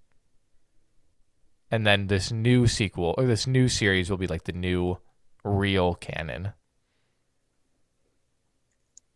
And 1.70 1.86
then 1.86 2.06
this 2.06 2.30
new 2.30 2.66
sequel 2.66 3.14
or 3.18 3.24
this 3.24 3.46
new 3.46 3.68
series 3.68 4.10
will 4.10 4.18
be 4.18 4.26
like 4.26 4.44
the 4.44 4.52
new 4.52 4.98
real 5.44 5.94
canon. 5.94 6.52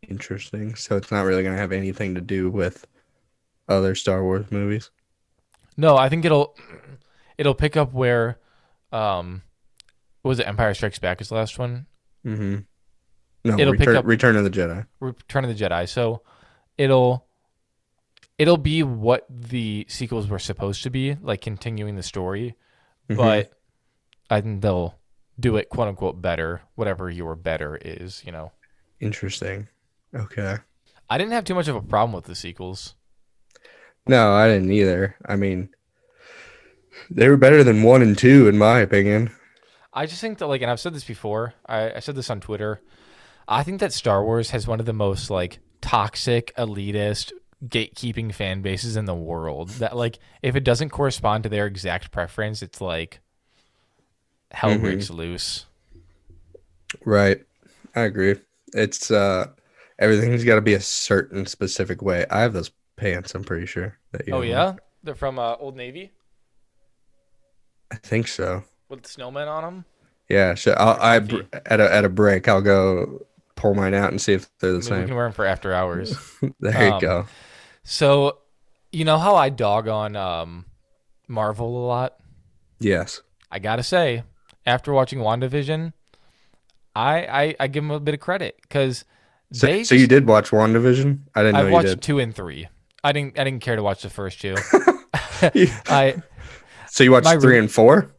Interesting. 0.09 0.75
So 0.75 0.97
it's 0.97 1.11
not 1.11 1.23
really 1.25 1.43
going 1.43 1.55
to 1.55 1.61
have 1.61 1.73
anything 1.73 2.15
to 2.15 2.21
do 2.21 2.51
with 2.51 2.87
other 3.69 3.95
Star 3.95 4.23
Wars 4.23 4.47
movies. 4.51 4.91
No, 5.77 5.97
I 5.97 6.09
think 6.09 6.25
it'll 6.25 6.57
it'll 7.37 7.55
pick 7.55 7.77
up 7.77 7.93
where 7.93 8.39
um 8.93 9.43
was 10.23 10.39
it 10.39 10.47
Empire 10.47 10.75
Strikes 10.75 10.99
Back 10.99 11.21
is 11.21 11.29
the 11.29 11.35
last 11.35 11.59
one? 11.59 11.87
Mm-hmm. 12.25 12.59
No, 13.45 13.59
It'll 13.59 13.75
pick 13.77 13.89
up- 13.89 14.05
Return 14.07 14.37
of 14.37 14.43
the 14.45 14.51
Jedi. 14.51 14.87
Return 14.99 15.45
of 15.45 15.57
the 15.57 15.65
Jedi. 15.65 15.89
So 15.89 16.23
it'll 16.79 17.27
it'll 18.39 18.57
be 18.57 18.83
what 18.83 19.25
the 19.31 19.87
sequels 19.89 20.29
were 20.29 20.39
supposed 20.39 20.83
to 20.83 20.91
be, 20.91 21.15
like 21.23 21.41
continuing 21.41 21.97
the 21.97 22.03
story, 22.03 22.55
Mhm. 23.09 23.17
but 23.17 23.53
I 24.31 24.41
think 24.41 24.63
they'll 24.63 24.99
do 25.39 25.57
it 25.57 25.69
quote 25.69 25.89
unquote 25.89 26.21
better, 26.21 26.63
whatever 26.75 27.09
your 27.11 27.35
better 27.37 27.77
is, 27.77 28.23
you 28.25 28.33
know. 28.33 28.53
Interesting. 29.01 29.69
Okay. 30.15 30.57
I 31.09 31.19
didn't 31.19 31.33
have 31.33 31.45
too 31.45 31.55
much 31.55 31.69
of 31.69 31.77
a 31.77 31.81
problem 31.83 32.13
with 32.15 32.25
the 32.25 32.35
sequels. 32.35 32.95
No, 34.07 34.33
I 34.33 34.49
didn't 34.49 34.71
either. 34.71 35.17
I 35.27 35.37
mean, 35.37 35.69
they 37.11 37.29
were 37.29 37.37
better 37.37 37.63
than 37.65 37.83
one 37.83 38.03
and 38.03 38.17
two, 38.17 38.49
in 38.49 38.57
my 38.59 38.81
opinion. 38.81 39.31
I 39.93 40.07
just 40.07 40.21
think 40.21 40.39
that 40.39 40.47
like 40.47 40.63
and 40.63 40.71
I've 40.71 40.81
said 40.81 40.95
this 40.95 41.05
before, 41.05 41.55
I, 41.67 41.95
I 41.95 41.99
said 42.01 42.15
this 42.17 42.31
on 42.31 42.41
Twitter. 42.41 42.83
I 43.49 43.63
think 43.63 43.81
that 43.81 43.93
Star 43.93 44.25
Wars 44.25 44.51
has 44.51 44.67
one 44.67 44.81
of 44.81 44.87
the 44.87 44.93
most 44.93 45.31
like 45.31 45.59
toxic, 45.81 46.55
elitist, 46.57 47.33
gatekeeping 47.65 48.35
fan 48.35 48.61
bases 48.63 48.97
in 48.97 49.07
the 49.07 49.15
world. 49.15 49.71
That 49.71 49.97
like 49.97 50.19
if 50.43 50.55
it 50.57 50.65
doesn't 50.65 50.91
correspond 50.91 51.45
to 51.45 51.49
their 51.49 51.67
exact 51.67 52.11
preference, 52.11 52.63
it's 52.63 52.81
like 52.81 53.21
hell 54.51 54.71
Mhm. 54.71 54.81
breaks 54.83 55.11
loose. 55.11 55.67
Right. 57.05 57.43
I 57.95 58.03
agree. 58.03 58.37
It's 58.75 59.11
uh 59.11 59.49
everything's 59.99 60.45
got 60.45 60.57
to 60.57 60.61
be 60.61 60.75
a 60.75 60.81
certain 60.81 61.47
specific 61.47 62.03
way. 62.03 62.27
I 62.31 62.41
have 62.41 62.53
those 62.53 62.71
pants, 62.97 63.35
I'm 63.35 63.45
pretty 63.45 63.67
sure. 63.67 63.99
That 64.13 64.27
you 64.27 64.35
Oh 64.35 64.43
yeah? 64.43 64.75
They're 65.03 65.15
from 65.15 65.39
uh, 65.39 65.55
Old 65.57 65.77
Navy 65.77 66.13
I 67.91 67.97
think 67.97 68.29
so. 68.29 68.65
with 68.89 69.03
snowmen 69.03 69.49
on 69.49 69.63
them. 69.63 69.85
Yeah, 70.29 70.55
so 70.55 70.73
I'll, 70.73 71.01
I 71.01 71.17
at 71.67 71.81
a 71.81 71.95
at 71.95 72.05
a 72.05 72.09
break, 72.09 72.49
I'll 72.49 72.61
go 72.61 73.25
pull 73.55 73.75
mine 73.75 73.95
out 73.95 74.11
and 74.11 74.21
see 74.21 74.33
if 74.33 74.51
they're 74.59 74.73
the 74.73 74.87
I 74.87 74.91
mean, 74.91 75.01
we 75.03 75.07
can 75.07 75.17
wear 75.17 75.27
them 75.27 75.33
for 75.33 75.45
after 75.45 75.73
hours. 75.73 76.17
there 76.61 76.87
you 76.87 76.93
um, 76.95 77.01
go. 77.01 77.27
so, 77.85 78.39
you 78.91 79.05
know 79.05 79.19
how 79.19 79.37
I 79.37 79.51
dog 79.51 79.87
on 79.87 80.17
um, 80.17 80.67
Marvel 81.29 81.85
a 81.85 81.87
lot? 81.87 82.17
Yes. 82.81 83.23
I 83.51 83.61
gotta 83.61 83.85
say, 83.85 84.25
after 84.67 84.93
watching 84.93 85.21
WandaVision, 85.21 85.93
I 86.97 87.19
I, 87.27 87.57
I 87.61 87.67
give 87.69 87.85
them 87.85 87.93
a 87.93 88.01
bit 88.01 88.15
of 88.15 88.21
credit 88.21 88.57
because 88.63 89.05
So, 89.53 89.67
they 89.67 89.85
so 89.85 89.95
you 89.95 90.07
did 90.07 90.27
watch 90.27 90.51
WandaVision? 90.51 91.21
I 91.35 91.43
didn't 91.43 91.67
you 91.67 91.73
watched 91.73 92.01
two 92.01 92.19
and 92.19 92.35
three. 92.35 92.69
I 93.05 93.13
didn't 93.13 93.39
I 93.39 93.45
didn't 93.45 93.63
care 93.63 93.77
to 93.77 93.83
watch 93.83 94.03
the 94.03 94.11
first 94.11 94.41
two. 94.41 94.57
I 95.43 96.23
so 96.89 97.05
you 97.05 97.13
watched 97.13 97.29
three 97.29 97.55
room- 97.55 97.65
and 97.65 97.71
four? 97.73 98.13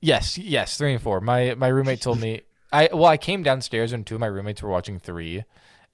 yes 0.00 0.36
yes 0.36 0.76
three 0.76 0.92
and 0.92 1.02
four. 1.02 1.20
My 1.20 1.54
my 1.54 1.68
roommate 1.68 2.00
told 2.00 2.20
me 2.20 2.42
I 2.72 2.88
well 2.92 3.06
I 3.06 3.16
came 3.16 3.42
downstairs 3.42 3.92
and 3.92 4.06
two 4.06 4.14
of 4.16 4.20
my 4.20 4.26
roommates 4.26 4.62
were 4.62 4.68
watching 4.68 4.98
three, 4.98 5.44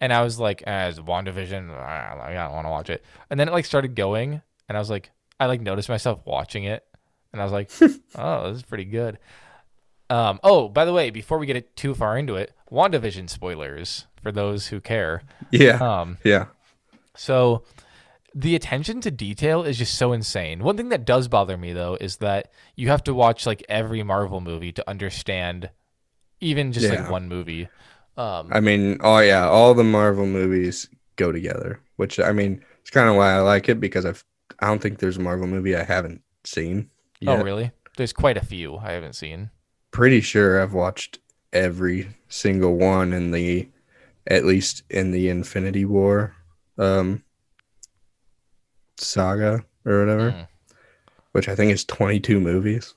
and 0.00 0.12
I 0.12 0.22
was 0.22 0.40
like 0.40 0.62
as 0.62 0.98
WandaVision 0.98 1.70
ah, 1.70 2.20
I 2.20 2.32
don't 2.32 2.52
want 2.52 2.66
to 2.66 2.70
watch 2.70 2.90
it. 2.90 3.04
And 3.30 3.38
then 3.38 3.48
it 3.48 3.52
like 3.52 3.64
started 3.64 3.94
going, 3.94 4.42
and 4.68 4.76
I 4.76 4.80
was 4.80 4.90
like 4.90 5.10
I 5.38 5.46
like 5.46 5.60
noticed 5.60 5.88
myself 5.88 6.20
watching 6.24 6.64
it, 6.64 6.84
and 7.32 7.40
I 7.40 7.44
was 7.44 7.52
like 7.52 7.70
oh 8.16 8.48
this 8.48 8.56
is 8.58 8.62
pretty 8.62 8.86
good. 8.86 9.18
Um 10.10 10.40
oh 10.42 10.68
by 10.68 10.84
the 10.84 10.92
way 10.92 11.10
before 11.10 11.38
we 11.38 11.46
get 11.46 11.56
it 11.56 11.76
too 11.76 11.94
far 11.94 12.16
into 12.16 12.36
it, 12.36 12.52
WandaVision 12.70 13.28
spoilers 13.28 14.06
for 14.22 14.32
those 14.32 14.68
who 14.68 14.80
care. 14.80 15.22
Yeah. 15.50 15.76
Um 16.00 16.18
yeah. 16.24 16.46
So 17.14 17.64
the 18.34 18.54
attention 18.54 19.00
to 19.02 19.10
detail 19.10 19.62
is 19.62 19.78
just 19.78 19.96
so 19.96 20.12
insane. 20.12 20.62
One 20.62 20.76
thing 20.76 20.90
that 20.90 21.04
does 21.04 21.28
bother 21.28 21.56
me 21.56 21.72
though 21.72 21.96
is 22.00 22.16
that 22.18 22.52
you 22.76 22.88
have 22.88 23.04
to 23.04 23.14
watch 23.14 23.46
like 23.46 23.64
every 23.68 24.02
Marvel 24.02 24.40
movie 24.40 24.72
to 24.72 24.88
understand 24.88 25.70
even 26.40 26.72
just 26.72 26.88
like 26.88 27.10
one 27.10 27.28
movie. 27.28 27.68
Um 28.16 28.48
I 28.52 28.60
mean, 28.60 28.98
oh 29.02 29.18
yeah, 29.18 29.46
all 29.46 29.74
the 29.74 29.84
Marvel 29.84 30.26
movies 30.26 30.88
go 31.16 31.32
together, 31.32 31.80
which 31.96 32.18
I 32.18 32.32
mean, 32.32 32.64
it's 32.80 32.90
kind 32.90 33.08
of 33.08 33.16
why 33.16 33.32
I 33.34 33.40
like 33.40 33.68
it 33.68 33.80
because 33.80 34.04
I've 34.06 34.24
I 34.60 34.66
don't 34.66 34.80
think 34.80 34.98
there's 34.98 35.16
a 35.18 35.20
Marvel 35.20 35.46
movie 35.46 35.76
I 35.76 35.84
haven't 35.84 36.22
seen. 36.44 36.90
oh 37.26 37.42
really? 37.42 37.72
There's 37.96 38.12
quite 38.12 38.36
a 38.36 38.44
few 38.44 38.76
I 38.76 38.92
haven't 38.92 39.14
seen. 39.14 39.50
Pretty 39.90 40.20
sure 40.20 40.60
I've 40.60 40.74
watched 40.74 41.18
every 41.52 42.08
single 42.28 42.76
one 42.76 43.12
in 43.12 43.30
the 43.30 43.68
at 44.26 44.44
least 44.44 44.82
in 44.90 45.10
the 45.10 45.28
Infinity 45.28 45.84
War 45.84 46.34
um 46.76 47.22
saga 48.96 49.64
or 49.84 50.00
whatever, 50.00 50.30
Mm. 50.32 50.48
which 51.32 51.48
I 51.48 51.54
think 51.54 51.72
is 51.72 51.84
22 51.84 52.40
movies. 52.40 52.94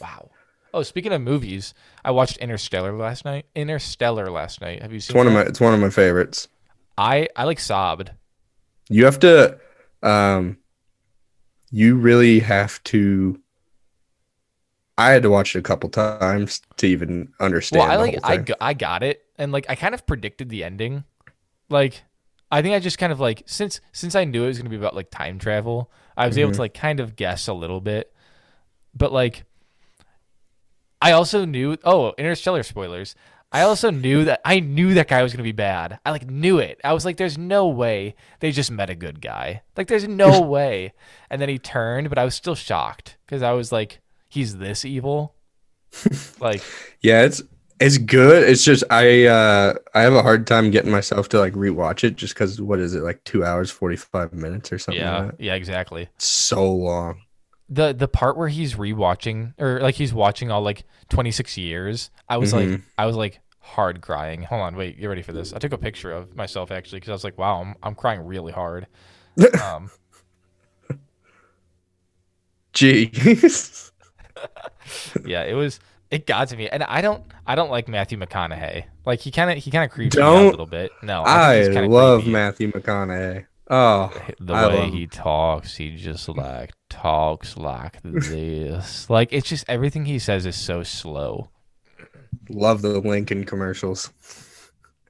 Wow. 0.00 0.30
Oh, 0.74 0.82
speaking 0.82 1.12
of 1.12 1.20
movies, 1.22 1.72
I 2.04 2.10
watched 2.10 2.36
Interstellar 2.38 2.92
last 2.92 3.24
night. 3.24 3.46
Interstellar 3.54 4.30
last 4.30 4.60
night. 4.60 4.82
Have 4.82 4.92
you 4.92 5.00
seen? 5.00 5.14
It's 5.14 5.16
one 5.16 5.26
of 5.26 5.32
my 5.32 5.42
it's 5.42 5.60
one 5.60 5.72
of 5.74 5.80
my 5.80 5.90
favorites. 5.90 6.48
I 6.98 7.28
I 7.36 7.44
like 7.44 7.60
sobbed. 7.60 8.10
You 8.88 9.04
have 9.04 9.18
to 9.20 9.58
um 10.02 10.58
you 11.70 11.96
really 11.96 12.40
have 12.40 12.82
to 12.84 13.40
I 14.96 15.10
had 15.10 15.22
to 15.24 15.30
watch 15.30 15.56
it 15.56 15.58
a 15.58 15.62
couple 15.62 15.90
times 15.90 16.62
to 16.76 16.86
even 16.86 17.32
understand 17.40 17.80
Well, 17.80 17.90
I 17.90 17.94
the 17.96 18.00
like 18.02 18.20
I 18.24 18.36
go- 18.36 18.54
I 18.60 18.74
got 18.74 19.02
it, 19.02 19.24
and 19.38 19.50
like 19.52 19.66
I 19.68 19.74
kind 19.74 19.94
of 19.94 20.06
predicted 20.06 20.48
the 20.50 20.62
ending. 20.64 21.04
Like, 21.68 22.04
I 22.52 22.62
think 22.62 22.74
I 22.74 22.78
just 22.78 22.98
kind 22.98 23.12
of 23.12 23.18
like 23.20 23.42
since 23.46 23.80
since 23.92 24.14
I 24.14 24.24
knew 24.24 24.44
it 24.44 24.48
was 24.48 24.58
gonna 24.58 24.70
be 24.70 24.76
about 24.76 24.94
like 24.94 25.10
time 25.10 25.38
travel, 25.38 25.90
I 26.16 26.26
was 26.28 26.38
able 26.38 26.50
Mhm. 26.52 26.54
to 26.56 26.60
like 26.60 26.74
kind 26.74 27.00
of 27.00 27.16
guess 27.16 27.48
a 27.48 27.52
little 27.54 27.80
bit. 27.80 28.12
But 28.94 29.12
like, 29.12 29.44
I 31.02 31.12
also 31.12 31.44
knew. 31.44 31.76
Oh, 31.84 32.14
Interstellar 32.16 32.62
spoilers. 32.62 33.14
I 33.52 33.62
also 33.62 33.90
knew 33.90 34.24
that 34.24 34.40
I 34.44 34.58
knew 34.60 34.94
that 34.94 35.08
guy 35.08 35.22
was 35.22 35.32
gonna 35.32 35.42
be 35.44 35.52
bad. 35.52 35.98
I 36.04 36.10
like 36.10 36.28
knew 36.28 36.58
it. 36.58 36.80
I 36.84 36.92
was 36.92 37.04
like, 37.04 37.16
"There's 37.18 37.38
no 37.38 37.68
way 37.68 38.14
they 38.40 38.50
just 38.50 38.70
met 38.70 38.90
a 38.90 38.94
good 38.96 39.20
guy. 39.20 39.62
Like, 39.76 39.86
there's 39.88 40.08
no 40.08 40.40
way." 40.56 40.92
And 41.30 41.40
then 41.40 41.48
he 41.48 41.58
turned, 41.58 42.08
but 42.08 42.18
I 42.18 42.24
was 42.24 42.34
still 42.34 42.54
shocked 42.56 43.16
because 43.26 43.42
I 43.42 43.52
was 43.52 43.70
like, 43.70 44.00
"He's 44.34 44.58
this 44.58 44.84
evil." 44.84 45.34
like, 46.40 46.60
Yeah, 47.00 47.22
it's 47.22 47.42
it's 47.80 47.98
good. 47.98 48.48
It's 48.48 48.64
just 48.64 48.84
I 48.90 49.26
uh 49.26 49.74
I 49.94 50.00
have 50.02 50.12
a 50.14 50.22
hard 50.22 50.46
time 50.46 50.70
getting 50.70 50.90
myself 50.90 51.28
to 51.30 51.38
like 51.38 51.52
rewatch 51.54 52.04
it 52.04 52.16
just 52.16 52.34
cuz 52.36 52.60
what 52.60 52.78
is 52.80 52.94
it 52.94 53.00
like 53.02 53.22
2 53.24 53.44
hours 53.44 53.70
45 53.70 54.32
minutes 54.32 54.72
or 54.72 54.78
something 54.78 55.00
yeah, 55.02 55.18
like 55.18 55.30
that. 55.38 55.40
yeah, 55.44 55.54
exactly. 55.54 56.02
It's 56.16 56.26
so 56.26 56.72
long. 56.72 57.22
the 57.68 57.92
the 57.94 58.08
part 58.08 58.36
where 58.36 58.48
he's 58.48 58.74
rewatching 58.74 59.54
or 59.58 59.80
like 59.80 59.94
he's 59.94 60.12
watching 60.12 60.50
all 60.50 60.60
like 60.62 60.84
26 61.08 61.56
years 61.56 62.10
i 62.28 62.36
was 62.36 62.52
like 62.52 62.68
Mhm. 62.68 62.82
i 62.98 63.06
was 63.06 63.16
like 63.16 63.40
hard 63.60 64.02
crying 64.02 64.42
hold 64.42 64.60
on 64.60 64.76
wait 64.76 65.00
get 65.00 65.06
ready 65.06 65.22
for 65.22 65.32
this 65.32 65.54
i 65.54 65.58
took 65.58 65.72
a 65.72 65.78
picture 65.78 66.12
of 66.12 66.36
myself 66.36 66.70
actually 66.70 66.98
because 67.00 67.08
i 67.08 67.12
was 67.14 67.24
like 67.24 67.38
wow 67.38 67.62
i'm, 67.62 67.74
I'm 67.82 67.94
crying 67.94 68.20
really 68.26 68.52
hard 68.52 68.86
um 69.64 69.90
Jeez. 72.74 73.90
yeah 75.24 75.42
it 75.44 75.54
was 75.54 75.80
it 76.10 76.26
got 76.26 76.48
to 76.48 76.56
me 76.56 76.68
and 76.68 76.82
i 76.84 77.00
don't 77.00 77.22
i 77.46 77.54
don't 77.54 77.70
like 77.70 77.88
matthew 77.88 78.18
mcconaughey 78.18 78.84
like 79.06 79.20
he 79.20 79.30
kind 79.30 79.50
of 79.50 79.56
he 79.62 79.70
kind 79.70 79.84
of 79.84 79.90
creeps 79.90 80.16
me 80.16 80.22
out 80.22 80.36
a 80.36 80.48
little 80.50 80.66
bit 80.66 80.90
no 81.02 81.22
I, 81.22 81.32
I 81.50 81.52
think 81.54 81.66
he's 81.66 81.74
kinda 81.76 81.94
love 81.94 82.20
creepy. 82.20 82.32
Matthew 82.32 82.72
McConaughey. 82.72 83.46
Oh, 83.70 84.12
the 84.38 84.52
I 84.52 84.68
way 84.68 84.90
he 84.90 85.06
talks 85.06 85.76
he 85.76 85.96
just 85.96 86.28
like 86.28 86.72
talks 86.90 87.56
like 87.56 88.00
this 88.04 89.08
like 89.08 89.32
it's 89.32 89.48
just 89.48 89.64
everything 89.68 90.04
he 90.04 90.18
says 90.18 90.44
is 90.44 90.54
so 90.56 90.82
slow 90.82 91.48
love 92.50 92.82
the 92.82 93.00
Lincoln 93.00 93.44
commercials. 93.44 94.10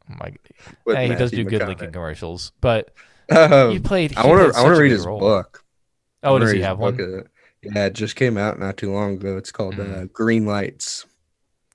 oh 0.08 0.14
my 0.20 0.32
with 0.84 0.96
hey, 0.96 1.08
he 1.08 1.14
does 1.16 1.32
do 1.32 1.44
good 1.44 1.66
Lincoln 1.66 1.90
commercials 1.92 2.52
but 2.60 2.94
Um, 3.30 3.70
he 3.72 3.78
played 3.80 4.12
he 4.12 4.16
I 4.16 4.26
want 4.26 4.52
to. 4.52 4.58
I 4.58 4.62
want 4.62 4.76
to 4.76 4.80
read 4.82 4.92
his 4.92 5.06
role. 5.06 5.18
book. 5.18 5.64
Oh, 6.22 6.38
does 6.38 6.52
he 6.52 6.60
have 6.60 6.78
book. 6.78 6.98
one? 6.98 7.24
Uh, 7.66 7.71
Yeah, 7.75 7.87
it 7.87 7.92
just 7.94 8.16
came 8.16 8.37
out 8.37 8.59
not 8.59 8.76
too 8.76 8.92
long 8.92 9.14
ago. 9.14 9.37
It's 9.37 9.52
called 9.52 9.75
uh, 9.80 9.85
Mm. 9.85 10.12
Green 10.12 10.47
Lights. 10.47 11.06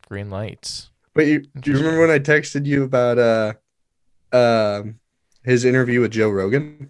Green 0.07 0.29
lights. 0.29 0.89
But 1.13 1.27
you, 1.27 1.39
do 1.59 1.71
you 1.71 1.77
remember 1.77 2.01
when 2.01 2.11
I 2.11 2.19
texted 2.19 2.65
you 2.65 2.83
about 2.83 3.17
uh, 3.17 3.53
um, 4.31 4.99
his 5.43 5.65
interview 5.65 6.01
with 6.01 6.11
Joe 6.11 6.29
Rogan? 6.29 6.89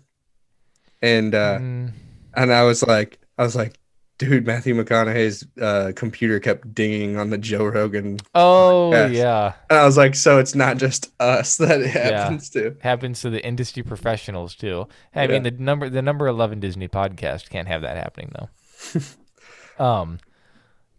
And 1.01 1.33
uh, 1.35 1.59
Mm, 1.59 1.91
and 2.35 2.53
I 2.53 2.63
was 2.63 2.83
like, 2.85 3.19
I 3.37 3.43
was 3.43 3.55
like, 3.55 3.77
dude, 4.17 4.45
Matthew 4.45 4.75
McConaughey's 4.75 5.45
uh, 5.61 5.93
computer 5.95 6.39
kept 6.41 6.73
dinging 6.75 7.15
on 7.17 7.29
the 7.29 7.37
Joe 7.37 7.65
Rogan, 7.65 8.19
oh 8.35 8.91
Yes. 8.91 9.11
yeah, 9.13 9.53
and 9.69 9.79
I 9.79 9.85
was 9.85 9.95
like, 9.97 10.13
so 10.15 10.39
it's 10.39 10.55
not 10.55 10.77
just 10.77 11.09
us 11.21 11.55
that 11.63 11.79
it 11.81 11.87
happens 11.89 12.49
to. 12.51 12.75
happens 12.81 13.21
to 13.21 13.29
the 13.29 13.43
industry 13.45 13.81
professionals 13.83 14.55
too. 14.55 14.87
I 15.15 15.27
mean, 15.27 15.43
the 15.43 15.51
number 15.51 15.89
the 15.89 16.01
number 16.01 16.27
eleven 16.27 16.59
Disney 16.59 16.89
podcast 16.89 17.49
can't 17.49 17.67
have 17.69 17.81
that 17.81 17.95
happening 17.95 18.31
though. 18.37 18.49
um, 19.79 20.19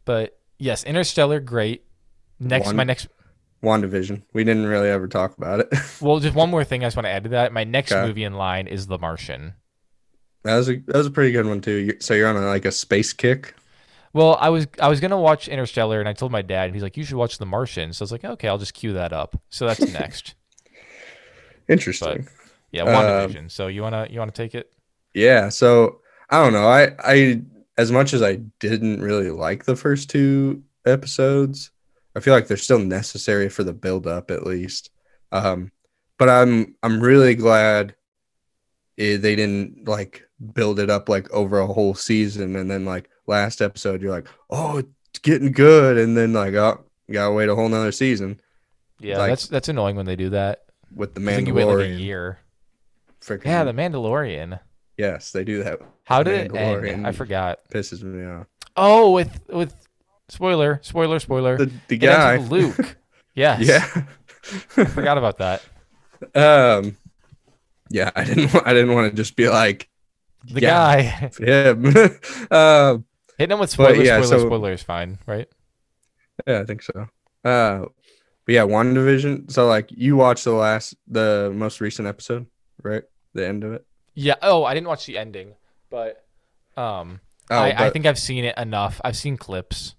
but 0.04 0.38
yes, 0.58 0.84
Interstellar, 0.84 1.40
great. 1.40 1.84
Next, 2.38 2.66
One- 2.66 2.76
my 2.76 2.84
next. 2.84 3.08
WandaVision. 3.62 4.22
We 4.32 4.42
didn't 4.42 4.64
really 4.66 4.88
ever 4.88 5.06
talk 5.06 5.36
about 5.36 5.60
it. 5.60 5.68
Well, 6.00 6.18
just 6.18 6.34
one 6.34 6.48
more 6.48 6.64
thing 6.64 6.82
I 6.82 6.86
just 6.86 6.96
want 6.96 7.04
to 7.04 7.10
add 7.10 7.24
to 7.24 7.30
that. 7.30 7.52
My 7.52 7.64
next 7.64 7.92
Okay. 7.92 8.06
movie 8.06 8.24
in 8.24 8.32
line 8.32 8.66
is 8.66 8.86
The 8.86 8.96
Martian. 8.98 9.52
that 10.44 10.56
was 10.56 10.70
a 10.70 10.76
that 10.86 10.96
was 10.96 11.06
a 11.06 11.10
pretty 11.10 11.30
good 11.32 11.44
one 11.44 11.60
too. 11.60 11.94
So 12.00 12.14
you're 12.14 12.26
on 12.28 12.36
a, 12.38 12.46
like 12.46 12.64
a 12.64 12.72
space 12.72 13.12
kick. 13.12 13.54
Well, 14.14 14.38
I 14.40 14.48
was 14.48 14.66
I 14.80 14.88
was 14.88 14.98
gonna 14.98 15.20
watch 15.20 15.46
Interstellar, 15.46 16.00
and 16.00 16.08
I 16.08 16.14
told 16.14 16.32
my 16.32 16.40
dad, 16.40 16.64
and 16.64 16.74
he's 16.74 16.82
like, 16.82 16.96
"You 16.96 17.04
should 17.04 17.16
watch 17.18 17.36
The 17.36 17.44
Martian." 17.44 17.92
So 17.92 18.02
I 18.02 18.04
was 18.04 18.12
like, 18.12 18.24
"Okay, 18.24 18.48
I'll 18.48 18.56
just 18.56 18.72
cue 18.72 18.94
that 18.94 19.12
up." 19.12 19.38
So 19.50 19.66
that's 19.66 19.80
next. 19.92 20.34
Interesting. 21.68 22.28
Yeah, 22.72 22.84
Um, 22.84 22.88
WandaVision. 22.88 23.50
so 23.50 23.66
you 23.66 23.82
wanna 23.82 24.06
you 24.10 24.18
wanna 24.18 24.32
take 24.32 24.54
it? 24.54 24.72
Yeah, 25.12 25.50
so 25.50 26.00
I 26.30 26.42
don't 26.42 26.52
know. 26.54 26.66
I 26.66 26.92
I 26.98 27.42
as 27.80 27.90
much 27.90 28.12
as 28.12 28.22
I 28.22 28.34
didn't 28.58 29.00
really 29.00 29.30
like 29.30 29.64
the 29.64 29.76
first 29.76 30.10
two 30.10 30.62
episodes, 30.84 31.70
I 32.16 32.20
feel 32.20 32.34
like 32.34 32.46
they're 32.46 32.56
still 32.68 32.78
necessary 32.78 33.48
for 33.48 33.64
the 33.64 33.72
build 33.72 34.06
up 34.06 34.30
at 34.30 34.46
least. 34.46 34.90
Um 35.32 35.70
but 36.18 36.28
I'm 36.28 36.74
I'm 36.82 37.00
really 37.00 37.34
glad 37.34 37.94
eh, 38.98 39.16
they 39.16 39.34
didn't 39.36 39.88
like 39.88 40.28
build 40.54 40.78
it 40.78 40.90
up 40.90 41.08
like 41.08 41.30
over 41.32 41.58
a 41.58 41.66
whole 41.66 41.94
season 41.94 42.56
and 42.56 42.70
then 42.70 42.84
like 42.84 43.08
last 43.26 43.60
episode 43.62 44.02
you're 44.02 44.10
like, 44.18 44.28
"Oh, 44.50 44.78
it's 44.78 45.18
getting 45.20 45.52
good." 45.52 45.96
And 45.98 46.16
then 46.16 46.32
like, 46.32 46.54
"Oh, 46.54 46.84
you 47.06 47.14
got 47.14 47.28
to 47.28 47.32
wait 47.32 47.48
a 47.48 47.54
whole 47.54 47.68
nother 47.68 47.92
season 47.92 48.40
Yeah, 49.00 49.18
Like- 49.18 49.30
that's 49.32 49.46
that's 49.46 49.68
annoying 49.68 49.96
when 49.96 50.06
they 50.06 50.16
do 50.16 50.30
that. 50.30 50.64
with 50.94 51.14
the 51.14 51.20
I 51.22 51.34
think 51.36 51.48
you 51.48 51.54
wait 51.54 51.64
like 51.64 51.76
a 51.78 51.88
Mandalorian." 51.88 52.00
year. 52.00 52.38
Freaking 53.22 53.44
Yeah, 53.46 53.64
the 53.64 53.72
Mandalorian. 53.72 54.60
Yes, 55.00 55.32
they 55.32 55.44
do 55.44 55.62
that. 55.64 55.80
How 56.04 56.22
did 56.22 56.52
it 56.52 56.54
end? 56.54 57.06
I 57.06 57.12
forgot. 57.12 57.60
Pisses 57.72 58.02
me 58.02 58.22
off. 58.26 58.46
Oh, 58.76 59.12
with 59.12 59.40
with 59.48 59.74
spoiler, 60.28 60.78
spoiler, 60.82 61.18
spoiler. 61.18 61.56
The 61.56 61.72
the 61.88 61.96
guy 61.96 62.36
Luke. 62.36 62.96
Yes. 63.34 63.62
Yeah. 63.62 64.04
I 64.76 64.84
forgot 64.84 65.16
about 65.16 65.38
that. 65.38 65.62
Um. 66.34 66.98
Yeah, 67.88 68.10
I 68.14 68.24
didn't. 68.24 68.54
I 68.66 68.74
didn't 68.74 68.92
want 68.92 69.10
to 69.10 69.16
just 69.16 69.36
be 69.36 69.48
like 69.48 69.88
The 70.44 70.60
Yeah. 70.60 70.70
guy 70.70 71.30
him. 71.38 71.86
um. 72.50 73.04
hitting 73.38 73.54
him 73.54 73.60
with 73.60 73.70
But 73.76 73.84
spoiler, 73.94 74.02
yeah, 74.02 74.20
spoiler, 74.20 74.40
so- 74.42 74.46
spoiler 74.48 74.72
is 74.72 74.82
fine, 74.82 75.18
right? 75.26 75.48
Yeah, 76.46 76.60
I 76.60 76.64
think 76.64 76.82
so. 76.82 77.06
Uh. 77.44 77.86
But 78.44 78.52
yeah, 78.54 78.64
WandaVision. 78.66 79.50
So 79.50 79.66
like, 79.66 79.88
you 79.92 80.16
watched 80.16 80.44
the 80.44 80.52
last, 80.52 80.94
the 81.06 81.50
most 81.54 81.80
recent 81.80 82.08
episode, 82.08 82.46
right? 82.82 83.04
The 83.32 83.46
end 83.46 83.64
of 83.64 83.72
it. 83.72 83.86
Yeah. 84.14 84.34
Oh, 84.42 84.64
I 84.64 84.74
didn't 84.74 84.88
watch 84.88 85.06
the 85.06 85.16
ending, 85.18 85.54
but 85.90 86.24
um, 86.76 87.20
Oh, 87.50 87.56
I, 87.56 87.86
I 87.86 87.90
think 87.90 88.06
I've 88.06 88.18
seen 88.18 88.44
it 88.44 88.56
enough. 88.58 89.00
I've 89.04 89.16
seen 89.16 89.36
clips. 89.36 89.94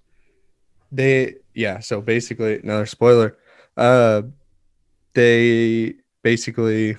they. 0.91 1.35
Yeah. 1.53 1.79
So 1.79 2.01
basically, 2.01 2.59
another 2.59 2.85
spoiler. 2.85 3.37
Uh, 3.75 4.23
they 5.13 5.95
basically 6.23 6.97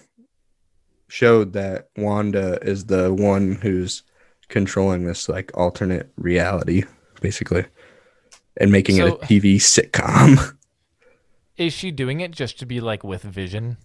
showed 1.09 1.53
that 1.55 1.89
Wanda 1.97 2.59
is 2.63 2.87
the 2.87 3.13
one 3.13 3.53
who's 3.63 4.03
controlling 4.49 5.05
this 5.07 5.29
like 5.29 5.51
alternate 5.55 6.11
reality, 6.17 6.85
basically, 7.21 7.65
and 8.59 8.71
making 8.71 8.97
So- 8.97 9.07
it 9.07 9.23
a 9.23 9.27
TV 9.27 9.57
sitcom. 9.57 10.55
Is 11.59 11.75
she 11.75 11.91
doing 11.91 12.21
it 12.21 12.31
just 12.31 12.59
to 12.61 12.67
be 12.67 12.81
like 12.81 13.05
with 13.05 13.23
Vision? 13.23 13.77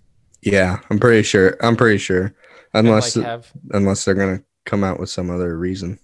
Yeah, 0.51 0.79
I'm 0.89 0.99
pretty 0.99 1.23
sure. 1.23 1.57
I'm 1.61 1.75
pretty 1.75 1.97
sure, 1.97 2.33
unless 2.73 3.15
like 3.15 3.25
have 3.25 3.51
unless 3.71 4.05
they're 4.05 4.15
gonna 4.15 4.43
come 4.65 4.83
out 4.83 4.99
with 4.99 5.09
some 5.09 5.29
other 5.29 5.57
reason. 5.57 5.99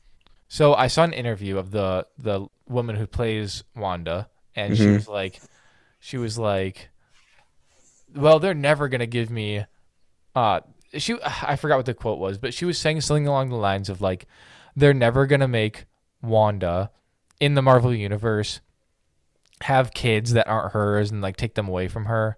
So 0.48 0.74
I 0.76 0.88
saw 0.88 1.04
an 1.04 1.14
interview 1.14 1.58
of 1.58 1.72
the 1.72 2.08
the 2.18 2.48
woman 2.68 2.96
who 2.96 3.08
plays 3.08 3.64
Wanda, 3.76 4.30
and 4.56 4.78
she 4.78 4.84
Mhm. 4.84 4.96
was 4.96 5.08
like, 5.08 5.42
she 6.00 6.18
was 6.18 6.38
like, 6.38 6.90
well, 8.16 8.40
they're 8.40 8.54
never 8.54 8.88
gonna 8.88 9.08
give 9.08 9.30
me, 9.30 9.66
uh, 10.36 10.62
she 10.98 11.18
I 11.24 11.56
forgot 11.56 11.78
what 11.78 11.86
the 11.86 11.94
quote 11.94 12.20
was, 12.20 12.38
but 12.38 12.54
she 12.54 12.66
was 12.66 12.78
saying 12.78 13.02
something 13.02 13.28
along 13.28 13.50
the 13.50 13.56
lines 13.56 13.90
of 13.90 14.02
like, 14.02 14.28
they're 14.76 14.94
never 14.94 15.26
gonna 15.26 15.48
make 15.48 15.86
Wanda 16.22 16.92
in 17.40 17.56
the 17.56 17.62
Marvel 17.62 17.94
universe 17.94 18.62
have 19.62 19.94
kids 19.94 20.34
that 20.34 20.48
aren't 20.48 20.74
hers 20.74 21.12
and 21.12 21.22
like 21.22 21.38
take 21.38 21.56
them 21.56 21.68
away 21.68 21.88
from 21.88 22.06
her, 22.06 22.38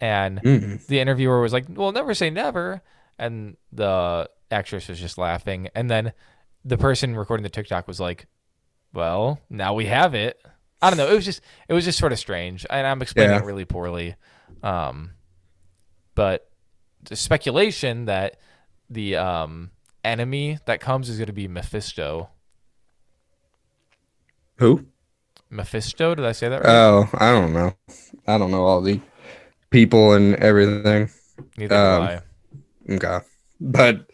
and 0.00 0.40
Mm. 0.42 0.86
the 0.86 1.00
interviewer 1.00 1.40
was 1.40 1.52
like, 1.52 1.66
"Well, 1.68 1.92
never 1.92 2.14
say 2.14 2.30
never," 2.30 2.82
and 3.18 3.56
the 3.72 4.28
actress 4.50 4.88
was 4.88 4.98
just 5.00 5.18
laughing. 5.18 5.68
And 5.74 5.90
then 5.90 6.12
the 6.64 6.78
person 6.78 7.16
recording 7.16 7.42
the 7.42 7.48
TikTok 7.50 7.86
was 7.88 7.98
like, 8.00 8.26
"Well, 8.92 9.40
now 9.50 9.74
we 9.74 9.86
have 9.86 10.14
it." 10.14 10.40
I 10.80 10.90
don't 10.90 10.96
know. 10.96 11.08
It 11.10 11.14
was 11.14 11.24
just 11.24 11.40
it 11.68 11.74
was 11.74 11.84
just 11.84 11.98
sort 11.98 12.12
of 12.12 12.18
strange, 12.18 12.64
and 12.70 12.86
I'm 12.86 13.02
explaining 13.02 13.32
Yeah. 13.34 13.42
it 13.42 13.44
really 13.44 13.64
poorly. 13.64 14.14
Um, 14.62 15.12
but 16.14 16.48
the 17.02 17.16
speculation 17.16 18.04
that 18.06 18.38
the 18.90 19.16
um 19.16 19.70
enemy 20.04 20.58
that 20.66 20.80
comes 20.80 21.08
is 21.08 21.16
going 21.18 21.26
to 21.26 21.32
be 21.32 21.48
Mephisto. 21.48 22.30
Who? 24.56 24.86
Mephisto, 25.50 26.14
did 26.14 26.24
I 26.24 26.32
say 26.32 26.48
that 26.48 26.62
right? 26.62 26.68
Oh, 26.70 27.08
I 27.14 27.32
don't 27.32 27.52
know. 27.52 27.72
I 28.26 28.38
don't 28.38 28.50
know 28.50 28.64
all 28.66 28.80
the 28.80 29.00
people 29.70 30.12
and 30.12 30.34
everything. 30.36 31.10
Neither 31.56 31.74
um, 31.74 32.06
do 32.06 32.12
I. 32.12 32.94
Okay. 32.94 33.26
But 33.60 34.10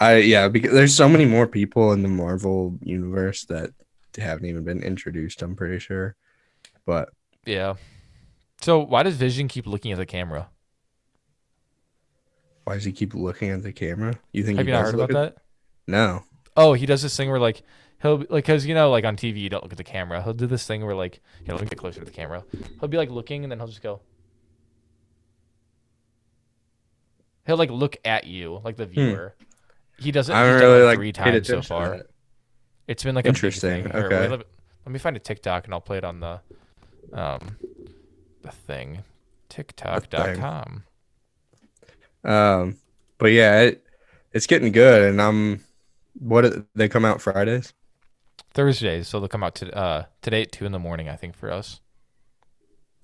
I 0.00 0.16
yeah, 0.16 0.48
because 0.48 0.72
there's 0.72 0.94
so 0.94 1.08
many 1.08 1.24
more 1.24 1.46
people 1.46 1.92
in 1.92 2.02
the 2.02 2.08
Marvel 2.08 2.78
universe 2.82 3.44
that 3.46 3.70
haven't 4.16 4.46
even 4.46 4.64
been 4.64 4.82
introduced, 4.82 5.42
I'm 5.42 5.56
pretty 5.56 5.78
sure. 5.78 6.16
But 6.86 7.10
Yeah. 7.44 7.74
So 8.60 8.78
why 8.78 9.02
does 9.02 9.16
Vision 9.16 9.48
keep 9.48 9.66
looking 9.66 9.92
at 9.92 9.98
the 9.98 10.06
camera? 10.06 10.48
why 12.64 12.74
does 12.74 12.84
he 12.84 12.92
keep 12.92 13.14
looking 13.14 13.50
at 13.50 13.62
the 13.62 13.72
camera? 13.72 14.18
You 14.32 14.42
think 14.42 14.58
Have 14.58 14.66
you 14.66 14.72
not 14.72 14.86
heard 14.86 14.94
about 14.94 15.10
at- 15.10 15.14
that? 15.14 15.36
No. 15.86 16.24
Oh, 16.56 16.72
he 16.72 16.86
does 16.86 17.02
this 17.02 17.14
thing 17.16 17.30
where 17.30 17.38
like 17.38 17.62
he'll 18.00 18.18
be- 18.18 18.26
like 18.30 18.44
because 18.44 18.64
you 18.64 18.74
know 18.74 18.90
like 18.90 19.04
on 19.04 19.16
TV 19.16 19.38
you 19.38 19.50
don't 19.50 19.62
look 19.62 19.72
at 19.72 19.78
the 19.78 19.84
camera. 19.84 20.22
He'll 20.22 20.32
do 20.32 20.46
this 20.46 20.66
thing 20.66 20.84
where 20.84 20.94
like 20.94 21.20
you 21.40 21.48
know 21.48 21.54
let 21.54 21.64
me 21.64 21.68
get 21.68 21.78
closer 21.78 21.98
to 22.00 22.06
the 22.06 22.10
camera. 22.10 22.44
He'll 22.80 22.88
be 22.88 22.96
like 22.96 23.10
looking 23.10 23.44
and 23.44 23.50
then 23.52 23.58
he'll 23.58 23.68
just 23.68 23.82
go. 23.82 24.00
He'll 27.46 27.56
like 27.56 27.70
look 27.70 27.96
at 28.04 28.26
you 28.26 28.60
like 28.64 28.76
the 28.76 28.86
viewer. 28.86 29.34
He 29.98 30.10
does 30.10 30.28
it. 30.28 30.32
Hmm. 30.32 30.38
I 30.38 30.42
he's 30.44 30.52
haven't 30.54 30.68
really 30.70 30.84
like 30.84 30.98
three 30.98 31.12
times 31.12 31.46
so 31.46 31.62
far. 31.62 32.02
It's 32.86 33.02
been 33.04 33.14
like 33.14 33.26
Interesting. 33.26 33.82
Here, 33.90 34.04
okay. 34.06 34.20
wait, 34.22 34.30
let, 34.30 34.38
me, 34.40 34.44
let 34.86 34.92
me 34.92 34.98
find 34.98 35.16
a 35.16 35.20
TikTok 35.20 35.64
and 35.64 35.74
I'll 35.74 35.80
play 35.80 35.98
it 35.98 36.04
on 36.04 36.20
the 36.20 36.40
um 37.12 37.56
the 38.42 38.50
thing. 38.50 39.04
TikTok.com. 39.48 40.84
Um 42.24 42.76
but 43.18 43.26
yeah, 43.32 43.60
it, 43.60 43.86
it's 44.32 44.46
getting 44.46 44.72
good 44.72 45.02
and 45.10 45.20
I'm 45.20 45.64
what 46.18 46.66
they 46.74 46.88
come 46.88 47.04
out 47.04 47.20
Fridays? 47.20 47.72
Thursdays, 48.52 49.08
so 49.08 49.18
they'll 49.20 49.28
come 49.28 49.42
out 49.42 49.54
to 49.56 49.74
uh 49.76 50.04
today 50.22 50.42
at 50.42 50.52
two 50.52 50.64
in 50.66 50.72
the 50.72 50.78
morning, 50.78 51.08
I 51.08 51.16
think, 51.16 51.36
for 51.36 51.50
us. 51.50 51.80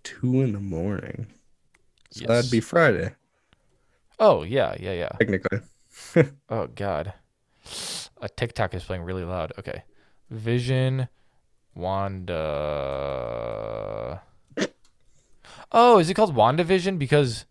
Two 0.02 0.40
in 0.42 0.52
the 0.52 0.60
morning. 0.60 1.26
So 2.10 2.20
Yes. 2.22 2.28
that'd 2.28 2.50
be 2.50 2.60
Friday, 2.60 3.12
Oh 4.20 4.42
yeah, 4.44 4.76
yeah, 4.78 4.92
yeah. 4.92 5.08
technically. 5.18 5.58
Oh 6.48 6.66
God, 6.68 7.12
a 8.20 8.28
TikTok 8.28 8.74
is 8.74 8.84
playing 8.84 9.02
really 9.02 9.24
loud. 9.24 9.52
Okay, 9.58 9.82
Vision, 10.30 11.08
Wanda. 12.80 14.22
Oh, 15.72 15.98
is 16.00 16.10
it 16.10 16.14
called 16.14 16.34
WandaVision 16.34 16.98
because 16.98 17.44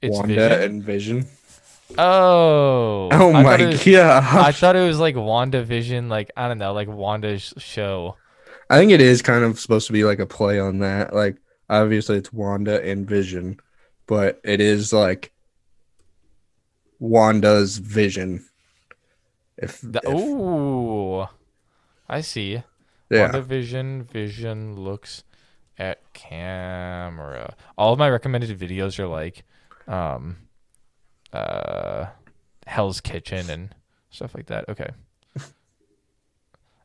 it's 0.00 0.16
Wanda 0.16 0.34
Vision? 0.34 0.62
and 0.62 0.82
Vision. 0.84 1.26
Oh, 1.98 3.08
Oh 3.12 3.32
I 3.32 3.42
my 3.42 3.50
thought 3.56 3.60
it 3.60 3.66
was- 3.66 3.84
god. 3.84 4.24
I 4.46 4.52
thought 4.52 4.76
it 4.76 4.86
was 4.86 4.98
like 5.00 5.14
WandaVision, 5.16 6.08
like 6.08 6.30
I 6.36 6.48
don't 6.48 6.58
know, 6.58 6.72
like 6.72 6.88
Wanda's 6.88 7.52
show. 7.58 8.16
I 8.70 8.78
think 8.78 8.90
it 8.92 9.00
is 9.00 9.22
kind 9.22 9.44
of 9.44 9.58
supposed 9.60 9.86
to 9.88 9.92
be 9.92 10.04
like 10.04 10.18
a 10.20 10.26
play 10.26 10.58
on 10.60 10.78
that. 10.80 11.12
Like 11.14 11.36
obviously 11.68 12.16
it's 12.18 12.32
Wanda 12.32 12.82
and 12.84 13.08
Vision, 13.08 13.58
but 14.06 14.40
it 14.44 14.60
is 14.60 14.92
like 14.92 15.32
Wanda's 16.98 17.78
vision. 17.78 18.44
If, 19.56 19.80
The, 19.80 20.00
if- 20.04 20.08
ooh, 20.14 21.26
I 22.08 22.20
see. 22.20 22.62
yeah, 23.10 23.30
WandaVision, 23.32 24.04
Vision 24.10 24.76
looks 24.76 25.24
at 25.78 26.00
camera. 26.12 27.54
All 27.78 27.92
of 27.92 27.98
my 27.98 28.08
recommended 28.10 28.58
videos 28.58 28.98
are 28.98 29.06
like, 29.06 29.44
um, 29.88 30.36
uh, 31.32 32.06
Hell's 32.66 33.00
Kitchen 33.00 33.48
and 33.50 33.74
stuff 34.10 34.34
like 34.34 34.46
that. 34.46 34.68
Okay. 34.68 34.90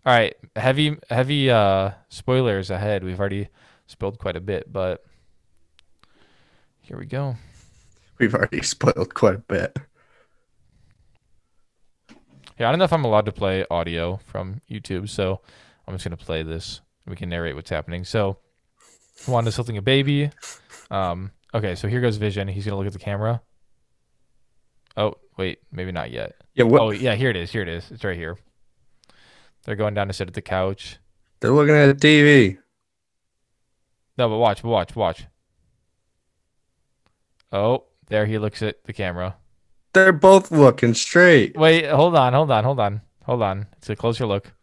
All 0.04 0.12
right, 0.14 0.36
heavy 0.56 0.98
heavy 1.12 1.52
uh 1.52 1.92
spoilers 2.10 2.72
ahead. 2.72 3.04
We've 3.04 3.20
already 3.20 3.50
spoiled 3.86 4.18
quite 4.18 4.36
a 4.36 4.42
bit, 4.42 4.72
but 4.74 5.04
here 6.82 6.98
we 6.98 7.06
go. 7.06 7.36
We've 8.18 8.34
already 8.34 8.62
spoiled 8.64 9.14
quite 9.14 9.36
a 9.36 9.40
bit. 9.40 9.78
Yeah, 12.62 12.68
I 12.68 12.72
don't 12.72 12.78
know 12.78 12.86
if 12.86 12.94
I'm 12.94 13.06
allowed 13.06 13.26
to 13.26 13.32
play 13.32 13.66
audio 13.72 14.18
from 14.18 14.62
YouTube, 14.70 15.10
so 15.10 15.42
I'm 15.88 15.96
just 15.96 16.04
gonna 16.04 16.16
play 16.16 16.44
this. 16.44 16.82
We 17.08 17.16
can 17.16 17.28
narrate 17.28 17.56
what's 17.56 17.72
happening. 17.72 18.06
So, 18.06 18.38
Wanda's 19.28 19.56
holding 19.56 19.80
a 19.80 19.82
baby. 19.82 20.30
Um, 20.92 21.32
okay, 21.56 21.74
so 21.74 21.88
here 21.88 22.02
goes 22.02 22.18
Vision. 22.18 22.48
He's 22.48 22.64
gonna 22.64 22.78
look 22.78 22.86
at 22.86 22.94
the 22.94 23.00
camera. 23.00 23.42
Oh, 24.96 25.16
wait, 25.40 25.58
maybe 25.72 25.92
not 25.92 26.12
yet. 26.12 26.34
Yeah, 26.54 26.66
what? 26.66 26.82
Oh, 26.82 26.92
yeah, 26.92 27.16
here 27.16 27.32
it 27.32 27.36
is. 27.36 27.50
Here 27.50 27.64
it 27.64 27.68
is. 27.68 27.90
It's 27.90 28.04
right 28.04 28.16
here. 28.16 28.38
They're 29.64 29.76
going 29.76 29.96
down 29.96 30.06
to 30.10 30.14
sit 30.14 30.28
at 30.28 30.36
the 30.36 30.42
couch. 30.44 31.00
They're 31.40 31.50
looking 31.50 31.74
at 31.74 32.00
the 32.00 32.08
TV. 32.08 32.60
No, 34.20 34.30
but 34.30 34.38
watch, 34.38 34.64
watch, 34.64 34.96
watch. 34.96 35.26
Oh, 37.52 37.86
there 38.06 38.28
he 38.28 38.38
looks 38.38 38.62
at 38.62 38.84
the 38.84 38.94
camera. 38.94 39.38
They're 39.94 40.14
both 40.14 40.52
looking 40.52 40.94
straight. 40.94 41.58
Wait, 41.58 41.90
hold 41.90 42.16
on, 42.16 42.34
hold 42.34 42.52
on, 42.52 42.64
hold 42.64 42.80
on, 42.80 43.02
hold 43.24 43.42
on. 43.42 43.68
It's 43.78 43.90
a 43.90 43.96
closer 43.96 44.26
look. 44.26 44.54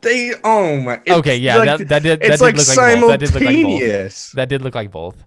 They 0.00 0.34
oh 0.44 0.80
my. 0.80 1.00
okay, 1.08 1.36
yeah, 1.36 1.56
like- 1.56 1.78
that, 1.78 1.88
that 1.88 2.02
did 2.02 2.20
that 2.20 2.26
it's 2.26 2.38
did 2.38 2.44
like 2.44 2.56
look 2.56 2.68
like 2.68 3.00
both. 3.00 3.10
That 3.10 3.20
did 3.20 3.34
look 3.34 3.42
like 3.42 3.54
both. 3.56 3.64
simultaneous. 3.64 4.30
That 4.32 4.48
did 4.48 4.62
look 4.62 4.74
like 4.74 4.90
both. 4.90 5.24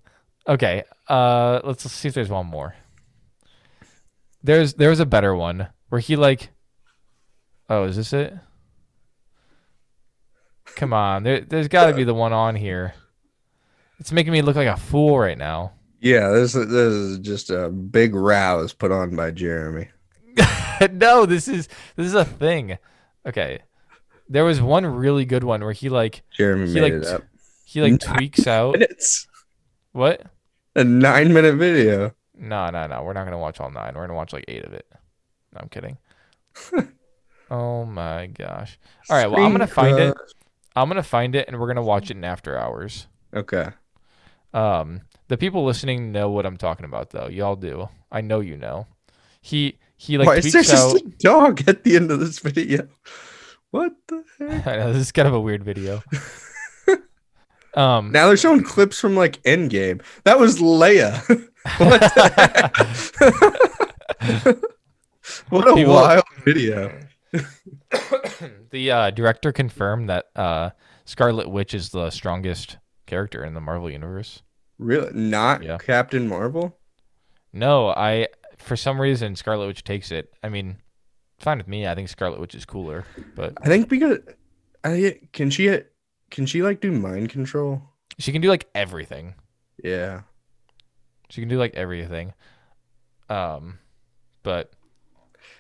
Okay, 0.47 0.83
uh, 1.07 1.59
let's 1.63 1.89
see 1.91 2.07
if 2.07 2.13
there's 2.13 2.29
one 2.29 2.47
more. 2.47 2.75
There's 4.41 4.73
there's 4.75 4.99
a 4.99 5.05
better 5.05 5.35
one 5.35 5.67
where 5.89 6.01
he 6.01 6.15
like. 6.15 6.49
Oh, 7.69 7.83
is 7.83 7.97
this 7.97 8.13
it? 8.13 8.33
Come 10.75 10.93
on, 10.93 11.23
there 11.23 11.41
there's 11.41 11.67
got 11.67 11.87
to 11.87 11.93
be 11.93 12.03
the 12.03 12.13
one 12.13 12.33
on 12.33 12.55
here. 12.55 12.93
It's 13.99 14.11
making 14.11 14.31
me 14.31 14.41
look 14.41 14.55
like 14.55 14.67
a 14.67 14.77
fool 14.77 15.19
right 15.19 15.37
now. 15.37 15.73
Yeah, 16.01 16.29
this 16.29 16.55
is 16.55 16.67
this 16.67 16.93
is 16.93 17.19
just 17.19 17.49
a 17.49 17.69
big 17.69 18.15
rouse 18.15 18.73
put 18.73 18.91
on 18.91 19.15
by 19.15 19.31
Jeremy. 19.31 19.89
no, 20.91 21.25
this 21.25 21.47
is 21.47 21.67
this 21.95 22.07
is 22.07 22.13
a 22.13 22.23
thing. 22.25 22.77
Okay, 23.25 23.59
there 24.29 24.45
was 24.45 24.61
one 24.61 24.85
really 24.85 25.25
good 25.25 25.43
one 25.43 25.61
where 25.61 25.73
he 25.73 25.89
like 25.89 26.23
Jeremy 26.31 26.67
He, 26.67 26.73
made 26.75 26.81
like, 26.81 26.93
it 26.93 27.05
up. 27.07 27.23
he 27.65 27.81
like 27.81 27.91
Nine 27.91 27.99
tweaks 28.17 28.47
out 28.47 28.73
Minutes. 28.73 29.27
what? 29.91 30.21
A 30.75 30.83
nine 30.83 31.33
minute 31.33 31.55
video. 31.55 32.13
No, 32.33 32.69
no, 32.69 32.87
no. 32.87 33.03
We're 33.03 33.13
not 33.13 33.25
gonna 33.25 33.37
watch 33.37 33.59
all 33.59 33.69
nine. 33.69 33.93
We're 33.95 34.03
gonna 34.07 34.13
watch 34.15 34.31
like 34.31 34.45
eight 34.47 34.63
of 34.63 34.71
it. 34.73 34.85
No, 35.53 35.59
I'm 35.61 35.67
kidding. 35.69 35.97
oh 37.51 37.83
my 37.83 38.27
gosh. 38.27 38.79
All 39.09 39.17
right. 39.17 39.29
Well, 39.29 39.43
I'm 39.43 39.51
gonna 39.51 39.67
find 39.67 39.99
it. 39.99 40.15
I'm 40.75 40.87
gonna 40.87 41.03
find 41.03 41.35
it, 41.35 41.47
and 41.49 41.59
we're 41.59 41.67
gonna 41.67 41.81
watch 41.83 42.09
it 42.09 42.15
in 42.15 42.23
after 42.23 42.57
hours. 42.57 43.07
Okay. 43.33 43.69
Um, 44.53 45.01
the 45.27 45.37
people 45.37 45.63
listening 45.63 46.11
know 46.11 46.29
what 46.29 46.45
I'm 46.45 46.57
talking 46.57 46.85
about, 46.85 47.11
though. 47.11 47.27
Y'all 47.27 47.55
do. 47.55 47.89
I 48.11 48.21
know 48.21 48.39
you 48.39 48.57
know. 48.57 48.87
He 49.41 49.77
he 49.95 50.17
like 50.17 50.27
Why 50.27 50.35
is 50.37 50.51
there 50.51 50.63
just 50.63 50.95
a 50.95 51.01
dog 51.19 51.67
at 51.67 51.83
the 51.83 51.95
end 51.95 52.11
of 52.11 52.19
this 52.19 52.39
video? 52.39 52.87
What 53.71 53.93
the 54.07 54.23
heck? 54.39 54.67
I 54.67 54.77
know 54.77 54.93
this 54.93 55.03
is 55.03 55.11
kind 55.11 55.27
of 55.27 55.33
a 55.33 55.39
weird 55.39 55.63
video. 55.63 56.01
um, 57.75 58.11
Now 58.11 58.27
they're 58.27 58.37
showing 58.37 58.63
clips 58.63 58.99
from 58.99 59.15
like 59.15 59.41
Endgame. 59.43 60.01
That 60.23 60.39
was 60.39 60.59
Leia. 60.59 61.19
what 61.77 62.01
what 65.49 65.67
a 65.67 65.75
People- 65.75 65.93
wild 65.93 66.23
video. 66.43 66.99
the 68.71 68.91
uh, 68.91 69.11
director 69.11 69.51
confirmed 69.51 70.09
that 70.09 70.25
uh, 70.35 70.71
Scarlet 71.05 71.49
Witch 71.49 71.73
is 71.73 71.89
the 71.89 72.09
strongest 72.09 72.77
character 73.09 73.43
in 73.43 73.53
the 73.53 73.61
Marvel 73.61 73.89
universe. 73.89 74.41
Really? 74.77 75.11
Not 75.13 75.63
Yeah. 75.63 75.77
Captain 75.77 76.27
Marvel? 76.27 76.77
No, 77.51 77.89
I 77.89 78.27
for 78.57 78.75
some 78.77 79.01
reason 79.01 79.35
Scarlet 79.35 79.67
Witch 79.67 79.83
takes 79.83 80.11
it. 80.11 80.31
I 80.43 80.49
mean, 80.49 80.77
fine 81.39 81.57
with 81.57 81.67
me. 81.67 81.87
I 81.87 81.95
think 81.95 82.07
Scarlet 82.09 82.39
Witch 82.39 82.55
is 82.55 82.65
cooler, 82.65 83.05
but 83.35 83.53
I 83.61 83.67
think 83.67 83.89
because 83.89 84.19
I 84.83 85.19
can 85.33 85.49
she 85.49 85.79
can 86.29 86.45
she 86.45 86.61
like 86.61 86.79
do 86.79 86.91
mind 86.91 87.29
control? 87.29 87.81
she 88.19 88.31
can 88.31 88.41
do 88.41 88.49
like 88.49 88.67
everything. 88.75 89.33
Yeah. 89.83 90.21
She 91.29 91.41
can 91.41 91.49
do 91.49 91.57
like 91.57 91.73
everything. 91.75 92.33
Um, 93.29 93.79
but 94.43 94.71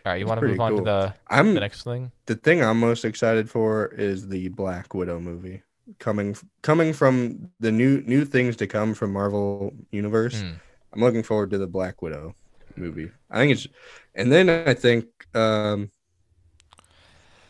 all 0.05 0.11
right, 0.13 0.19
you 0.19 0.25
want 0.25 0.39
to 0.41 0.47
move 0.47 0.59
on 0.59 0.75
to 0.77 0.81
the 0.83 1.13
I'm 1.27 1.53
the 1.53 1.59
next 1.59 1.83
thing? 1.83 2.11
the 2.25 2.35
thing 2.35 2.63
I'm 2.63 2.79
most 2.79 3.05
excited 3.05 3.49
for 3.49 3.87
is 3.87 4.27
the 4.27 4.49
Black 4.49 4.93
Widow 4.93 5.19
movie 5.19 5.61
coming 5.97 6.35
coming 6.61 6.93
from 6.93 7.49
the 7.59 7.71
new 7.71 8.01
new 8.01 8.25
things 8.25 8.55
to 8.57 8.67
come 8.67 8.93
from 8.93 9.13
Marvel 9.13 9.73
Universe. 9.91 10.41
Hmm. 10.41 10.53
I'm 10.93 11.01
looking 11.01 11.23
forward 11.23 11.51
to 11.51 11.57
the 11.57 11.67
Black 11.67 12.01
Widow 12.01 12.35
movie. 12.75 13.11
I 13.29 13.37
think 13.37 13.51
it's, 13.53 13.67
and 14.15 14.31
then 14.31 14.49
I 14.49 14.73
think, 14.73 15.05
um, 15.35 15.91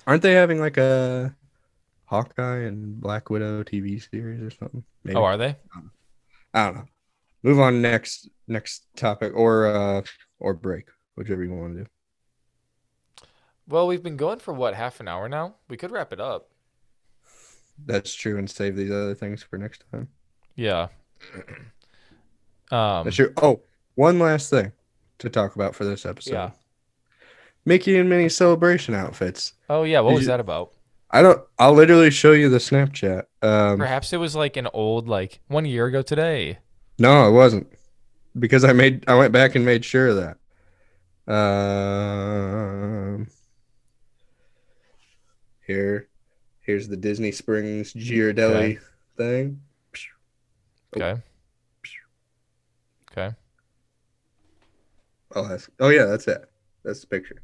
aren't 0.05 0.21
they 0.21 0.33
having 0.33 0.59
like 0.59 0.77
a 0.77 1.35
Hawkeye 2.05 2.63
and 2.63 2.99
Black 2.99 3.29
Widow 3.29 3.63
TV 3.63 4.01
series 4.09 4.41
or 4.41 4.49
something? 4.51 4.83
Maybe. 5.03 5.15
Oh, 5.15 5.23
are 5.23 5.37
they? 5.37 5.55
I 6.53 6.65
don't 6.65 6.75
know. 6.75 6.85
Move 7.43 7.59
on 7.59 7.81
next 7.81 8.29
next 8.47 8.87
topic 8.97 9.31
or 9.35 9.67
uh 9.67 10.01
or 10.39 10.53
break, 10.53 10.87
whichever 11.15 11.43
you 11.43 11.53
want 11.53 11.75
to 11.75 11.83
do. 11.83 11.89
Well, 13.67 13.87
we've 13.87 14.03
been 14.03 14.17
going 14.17 14.39
for 14.39 14.53
what 14.53 14.73
half 14.73 14.99
an 14.99 15.07
hour 15.07 15.29
now. 15.29 15.55
We 15.69 15.77
could 15.77 15.91
wrap 15.91 16.11
it 16.11 16.19
up. 16.19 16.48
That's 17.85 18.13
true, 18.13 18.37
and 18.37 18.49
save 18.49 18.75
these 18.75 18.91
other 18.91 19.15
things 19.15 19.41
for 19.43 19.57
next 19.57 19.83
time. 19.91 20.07
Yeah. 20.55 20.87
Um. 22.71 23.03
That's 23.03 23.15
true. 23.15 23.33
Oh, 23.41 23.61
one 23.95 24.19
last 24.19 24.51
thing 24.51 24.71
to 25.17 25.27
talk 25.27 25.55
about 25.55 25.73
for 25.73 25.85
this 25.85 26.05
episode. 26.05 26.33
Yeah. 26.33 26.51
Mickey 27.65 27.97
and 27.97 28.07
Minnie 28.07 28.29
celebration 28.29 28.93
outfits. 28.93 29.53
Oh 29.71 29.81
yeah. 29.81 30.01
What 30.01 30.11
Did 30.11 30.15
was 30.17 30.23
you- 30.25 30.27
that 30.27 30.39
about? 30.39 30.73
I 31.09 31.23
don't. 31.23 31.41
I'll 31.57 31.73
literally 31.73 32.11
show 32.11 32.31
you 32.33 32.47
the 32.49 32.59
Snapchat. 32.59 33.23
Um, 33.41 33.79
Perhaps 33.79 34.13
it 34.13 34.17
was 34.17 34.35
like 34.35 34.55
an 34.55 34.67
old 34.71 35.07
like 35.07 35.39
one 35.47 35.65
year 35.65 35.87
ago 35.87 36.03
today. 36.03 36.59
no, 36.99 37.27
it 37.27 37.31
wasn't 37.31 37.65
because 38.37 38.63
I 38.63 38.73
made. 38.73 39.03
I 39.09 39.15
went 39.15 39.33
back 39.33 39.55
and 39.55 39.65
made 39.65 39.83
sure 39.83 40.09
of 40.09 40.17
that. 40.17 40.37
Um, 41.33 43.27
here, 45.65 46.07
here's 46.69 46.87
the 46.87 46.95
Disney 46.95 47.31
Springs 47.31 47.93
Ghirardelli 47.93 48.77
Okay. 48.77 48.79
thing. 49.17 49.59
Oh. 50.95 50.99
Okay. 50.99 51.21
Okay. 53.11 53.35
Oh, 55.35 55.47
that's. 55.47 55.67
Oh 55.79 55.89
yeah, 55.89 56.05
that's 56.05 56.27
it. 56.27 56.45
That's 56.83 57.01
the 57.01 57.07
picture. 57.07 57.41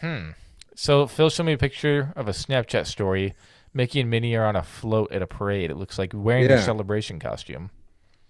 Hmm. 0.00 0.30
So 0.74 1.06
Phil 1.06 1.30
showed 1.30 1.44
me 1.46 1.54
a 1.54 1.58
picture 1.58 2.12
of 2.16 2.28
a 2.28 2.32
Snapchat 2.32 2.86
story. 2.86 3.34
Mickey 3.72 4.00
and 4.00 4.10
Minnie 4.10 4.36
are 4.36 4.44
on 4.44 4.56
a 4.56 4.62
float 4.62 5.10
at 5.10 5.22
a 5.22 5.26
parade. 5.26 5.70
It 5.70 5.76
looks 5.76 5.98
like 5.98 6.12
wearing 6.14 6.46
their 6.48 6.58
Yeah. 6.58 6.64
celebration 6.64 7.18
costume. 7.18 7.70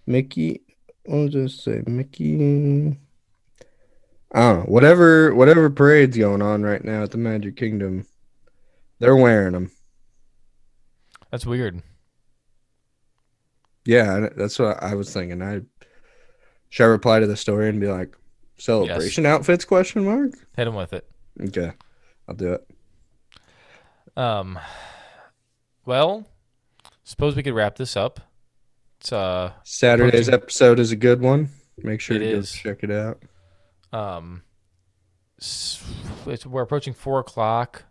Mickey. 0.06 0.62
I'll 1.10 1.28
just 1.28 1.62
say 1.64 1.82
Mickey. 1.86 2.98
I 4.32 4.40
don't 4.40 4.58
know. 4.58 4.64
Whatever, 4.66 5.34
whatever 5.34 5.68
parade's 5.70 6.16
going 6.16 6.40
on 6.42 6.62
right 6.62 6.84
now 6.84 7.02
at 7.02 7.10
the 7.10 7.18
Magic 7.18 7.56
Kingdom, 7.56 8.06
they're 8.98 9.16
wearing 9.16 9.52
them. 9.52 9.70
That's 11.30 11.46
weird. 11.46 11.82
Yeah, 13.84 14.28
that's 14.36 14.58
what 14.58 14.82
I 14.82 14.94
was 14.94 15.12
thinking. 15.12 15.42
I 15.42 15.60
should 16.70 16.84
I 16.84 16.88
reply 16.88 17.20
to 17.20 17.26
the 17.26 17.36
story 17.36 17.68
and 17.68 17.80
be 17.80 17.86
like, 17.88 18.16
"Celebration 18.56 19.26
outfits?" 19.26 19.64
Question 19.64 20.04
mark. 20.04 20.30
Hit 20.56 20.66
him 20.68 20.74
with 20.74 20.92
it. 20.92 21.08
Okay, 21.40 21.72
I'll 22.28 22.34
do 22.34 22.54
it. 22.54 22.66
Um. 24.16 24.58
Well, 25.84 26.24
suppose 27.02 27.36
we 27.36 27.42
could 27.42 27.54
wrap 27.54 27.76
this 27.76 27.96
up. 27.96 28.20
It's 29.00 29.12
uh 29.12 29.52
Saturday's 29.64 30.28
Approaching- 30.28 30.42
episode 30.44 30.78
is 30.78 30.92
a 30.92 30.96
good 30.96 31.20
one. 31.20 31.50
Make 31.78 32.00
sure 32.00 32.16
It 32.16 32.20
go 32.20 32.38
is. 32.38 32.52
check 32.52 32.82
it 32.84 32.90
out. 32.90 33.22
um. 33.92 34.42
It's, 35.36 35.82
we're 36.46 36.62
approaching 36.62 36.94
four 36.94 37.18
o'clock. 37.18 37.82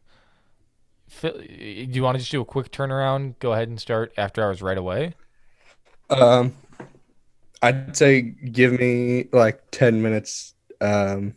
Phil, 1.13 1.31
do 1.37 1.45
you 1.47 2.03
want 2.03 2.15
to 2.15 2.19
just 2.19 2.31
do 2.31 2.41
a 2.41 2.45
quick 2.45 2.71
turnaround? 2.71 3.37
Go 3.39 3.53
ahead 3.53 3.67
and 3.69 3.79
start 3.79 4.11
after 4.17 4.41
hours 4.43 4.61
right 4.61 4.77
away. 4.77 5.13
Um, 6.09 6.55
I'd 7.61 7.95
say 7.95 8.21
give 8.21 8.73
me 8.79 9.29
like 9.31 9.61
ten 9.71 10.01
minutes. 10.01 10.53
Um, 10.81 11.35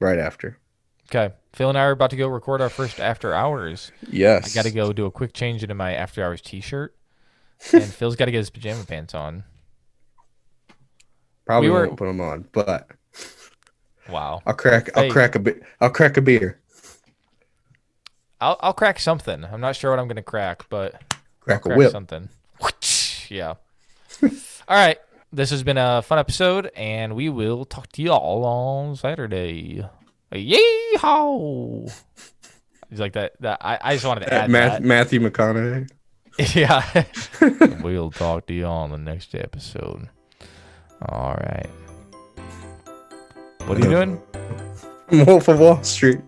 right 0.00 0.18
after. 0.18 0.58
Okay, 1.08 1.32
Phil 1.52 1.68
and 1.68 1.78
I 1.78 1.82
are 1.84 1.92
about 1.92 2.10
to 2.10 2.16
go 2.16 2.26
record 2.26 2.60
our 2.60 2.68
first 2.70 2.98
after 2.98 3.32
hours. 3.32 3.92
Yes. 4.10 4.50
I 4.50 4.54
got 4.60 4.64
to 4.68 4.72
go 4.74 4.92
do 4.92 5.06
a 5.06 5.10
quick 5.10 5.32
change 5.32 5.62
into 5.62 5.74
my 5.76 5.92
after 5.94 6.24
hours 6.24 6.40
T-shirt, 6.40 6.96
and 7.72 7.84
Phil's 7.84 8.16
got 8.16 8.24
to 8.24 8.32
get 8.32 8.38
his 8.38 8.50
pajama 8.50 8.84
pants 8.84 9.14
on. 9.14 9.44
Probably 11.44 11.68
we 11.68 11.74
were- 11.74 11.86
won't 11.86 11.98
put 11.98 12.06
them 12.06 12.20
on, 12.20 12.48
but 12.52 12.90
Wow. 14.08 14.40
I'll 14.46 14.54
crack. 14.54 14.88
I'll 14.96 15.04
Hey. 15.04 15.10
crack 15.10 15.34
a 15.36 15.38
bit. 15.38 15.62
I'll 15.80 15.90
crack 15.90 16.16
a 16.16 16.22
beer. 16.22 16.60
I'll 18.40 18.56
I'll 18.60 18.72
crack 18.72 18.98
something. 19.00 19.44
I'm 19.44 19.60
not 19.60 19.76
sure 19.76 19.90
what 19.90 19.98
I'm 20.00 20.08
gonna 20.08 20.22
crack, 20.22 20.64
but 20.68 21.00
Crack 21.40 21.60
a 21.60 21.68
crack 21.68 21.78
whip. 21.78 21.90
something. 21.92 22.28
Yeah. 23.28 23.54
All 24.22 24.30
right. 24.76 24.98
This 25.32 25.50
has 25.50 25.64
been 25.64 25.78
a 25.78 26.00
fun 26.00 26.18
episode, 26.20 26.70
and 26.76 27.16
we 27.16 27.28
will 27.28 27.64
talk 27.64 27.90
to 27.92 28.02
y'all 28.02 28.44
on 28.44 28.94
Saturday. 28.94 29.84
Yeehaw! 30.32 31.92
He's 32.88 33.00
like 33.00 33.14
that. 33.14 33.32
That 33.40 33.58
I, 33.60 33.78
I 33.82 33.94
just 33.94 34.06
wanted 34.06 34.26
to 34.26 34.32
Uh, 34.34 34.38
add 34.44 34.50
Math- 34.50 34.80
Matthew 34.80 35.20
McConaughey. 35.20 35.90
Yeah. 36.54 37.04
we'll 37.82 38.10
talk 38.10 38.46
to 38.46 38.52
you 38.54 38.66
all 38.66 38.82
on 38.84 38.90
the 38.90 38.98
next 38.98 39.34
episode. 39.34 40.08
All 41.08 41.34
right. 41.34 41.66
What 43.66 43.78
are 43.78 43.80
you 43.80 43.90
doing? 43.90 44.22
Wolf 45.26 45.48
of 45.48 45.58
Wall 45.58 45.82
Street. 45.82 46.20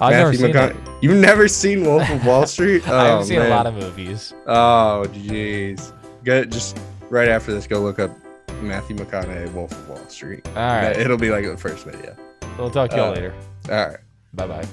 I've 0.00 0.12
never 0.14 0.32
Matthew 0.32 0.38
seen 0.38 0.56
it. 0.56 0.76
You've 1.04 1.18
never 1.18 1.48
seen 1.48 1.84
Wolf 1.84 2.08
of 2.08 2.24
Wall 2.24 2.46
Street? 2.46 2.82
I 2.88 3.04
haven't 3.04 3.20
Oh, 3.20 3.24
seen 3.24 3.42
a 3.42 3.48
lot 3.48 3.66
of 3.66 3.74
movies. 3.74 4.32
Oh, 4.46 5.04
jeez. 5.12 5.92
Go 6.24 6.44
just 6.46 6.78
right 7.10 7.28
after 7.28 7.52
this. 7.52 7.66
Go 7.66 7.80
look 7.80 7.98
up 7.98 8.10
Matthew 8.62 8.96
McConaughey, 8.96 9.52
Wolf 9.52 9.72
of 9.72 9.86
Wall 9.90 10.08
Street. 10.08 10.46
All 10.48 10.54
right. 10.54 10.96
It'll 10.96 11.18
be 11.18 11.28
like 11.30 11.44
the 11.44 11.58
first 11.58 11.84
video. 11.84 12.16
We'll 12.56 12.70
talk 12.70 12.88
to 12.92 12.96
y'all 12.96 13.10
Uh, 13.10 13.14
later. 13.16 13.34
All 13.70 13.86
right. 13.86 13.98
Bye 14.32 14.46
bye. 14.46 14.66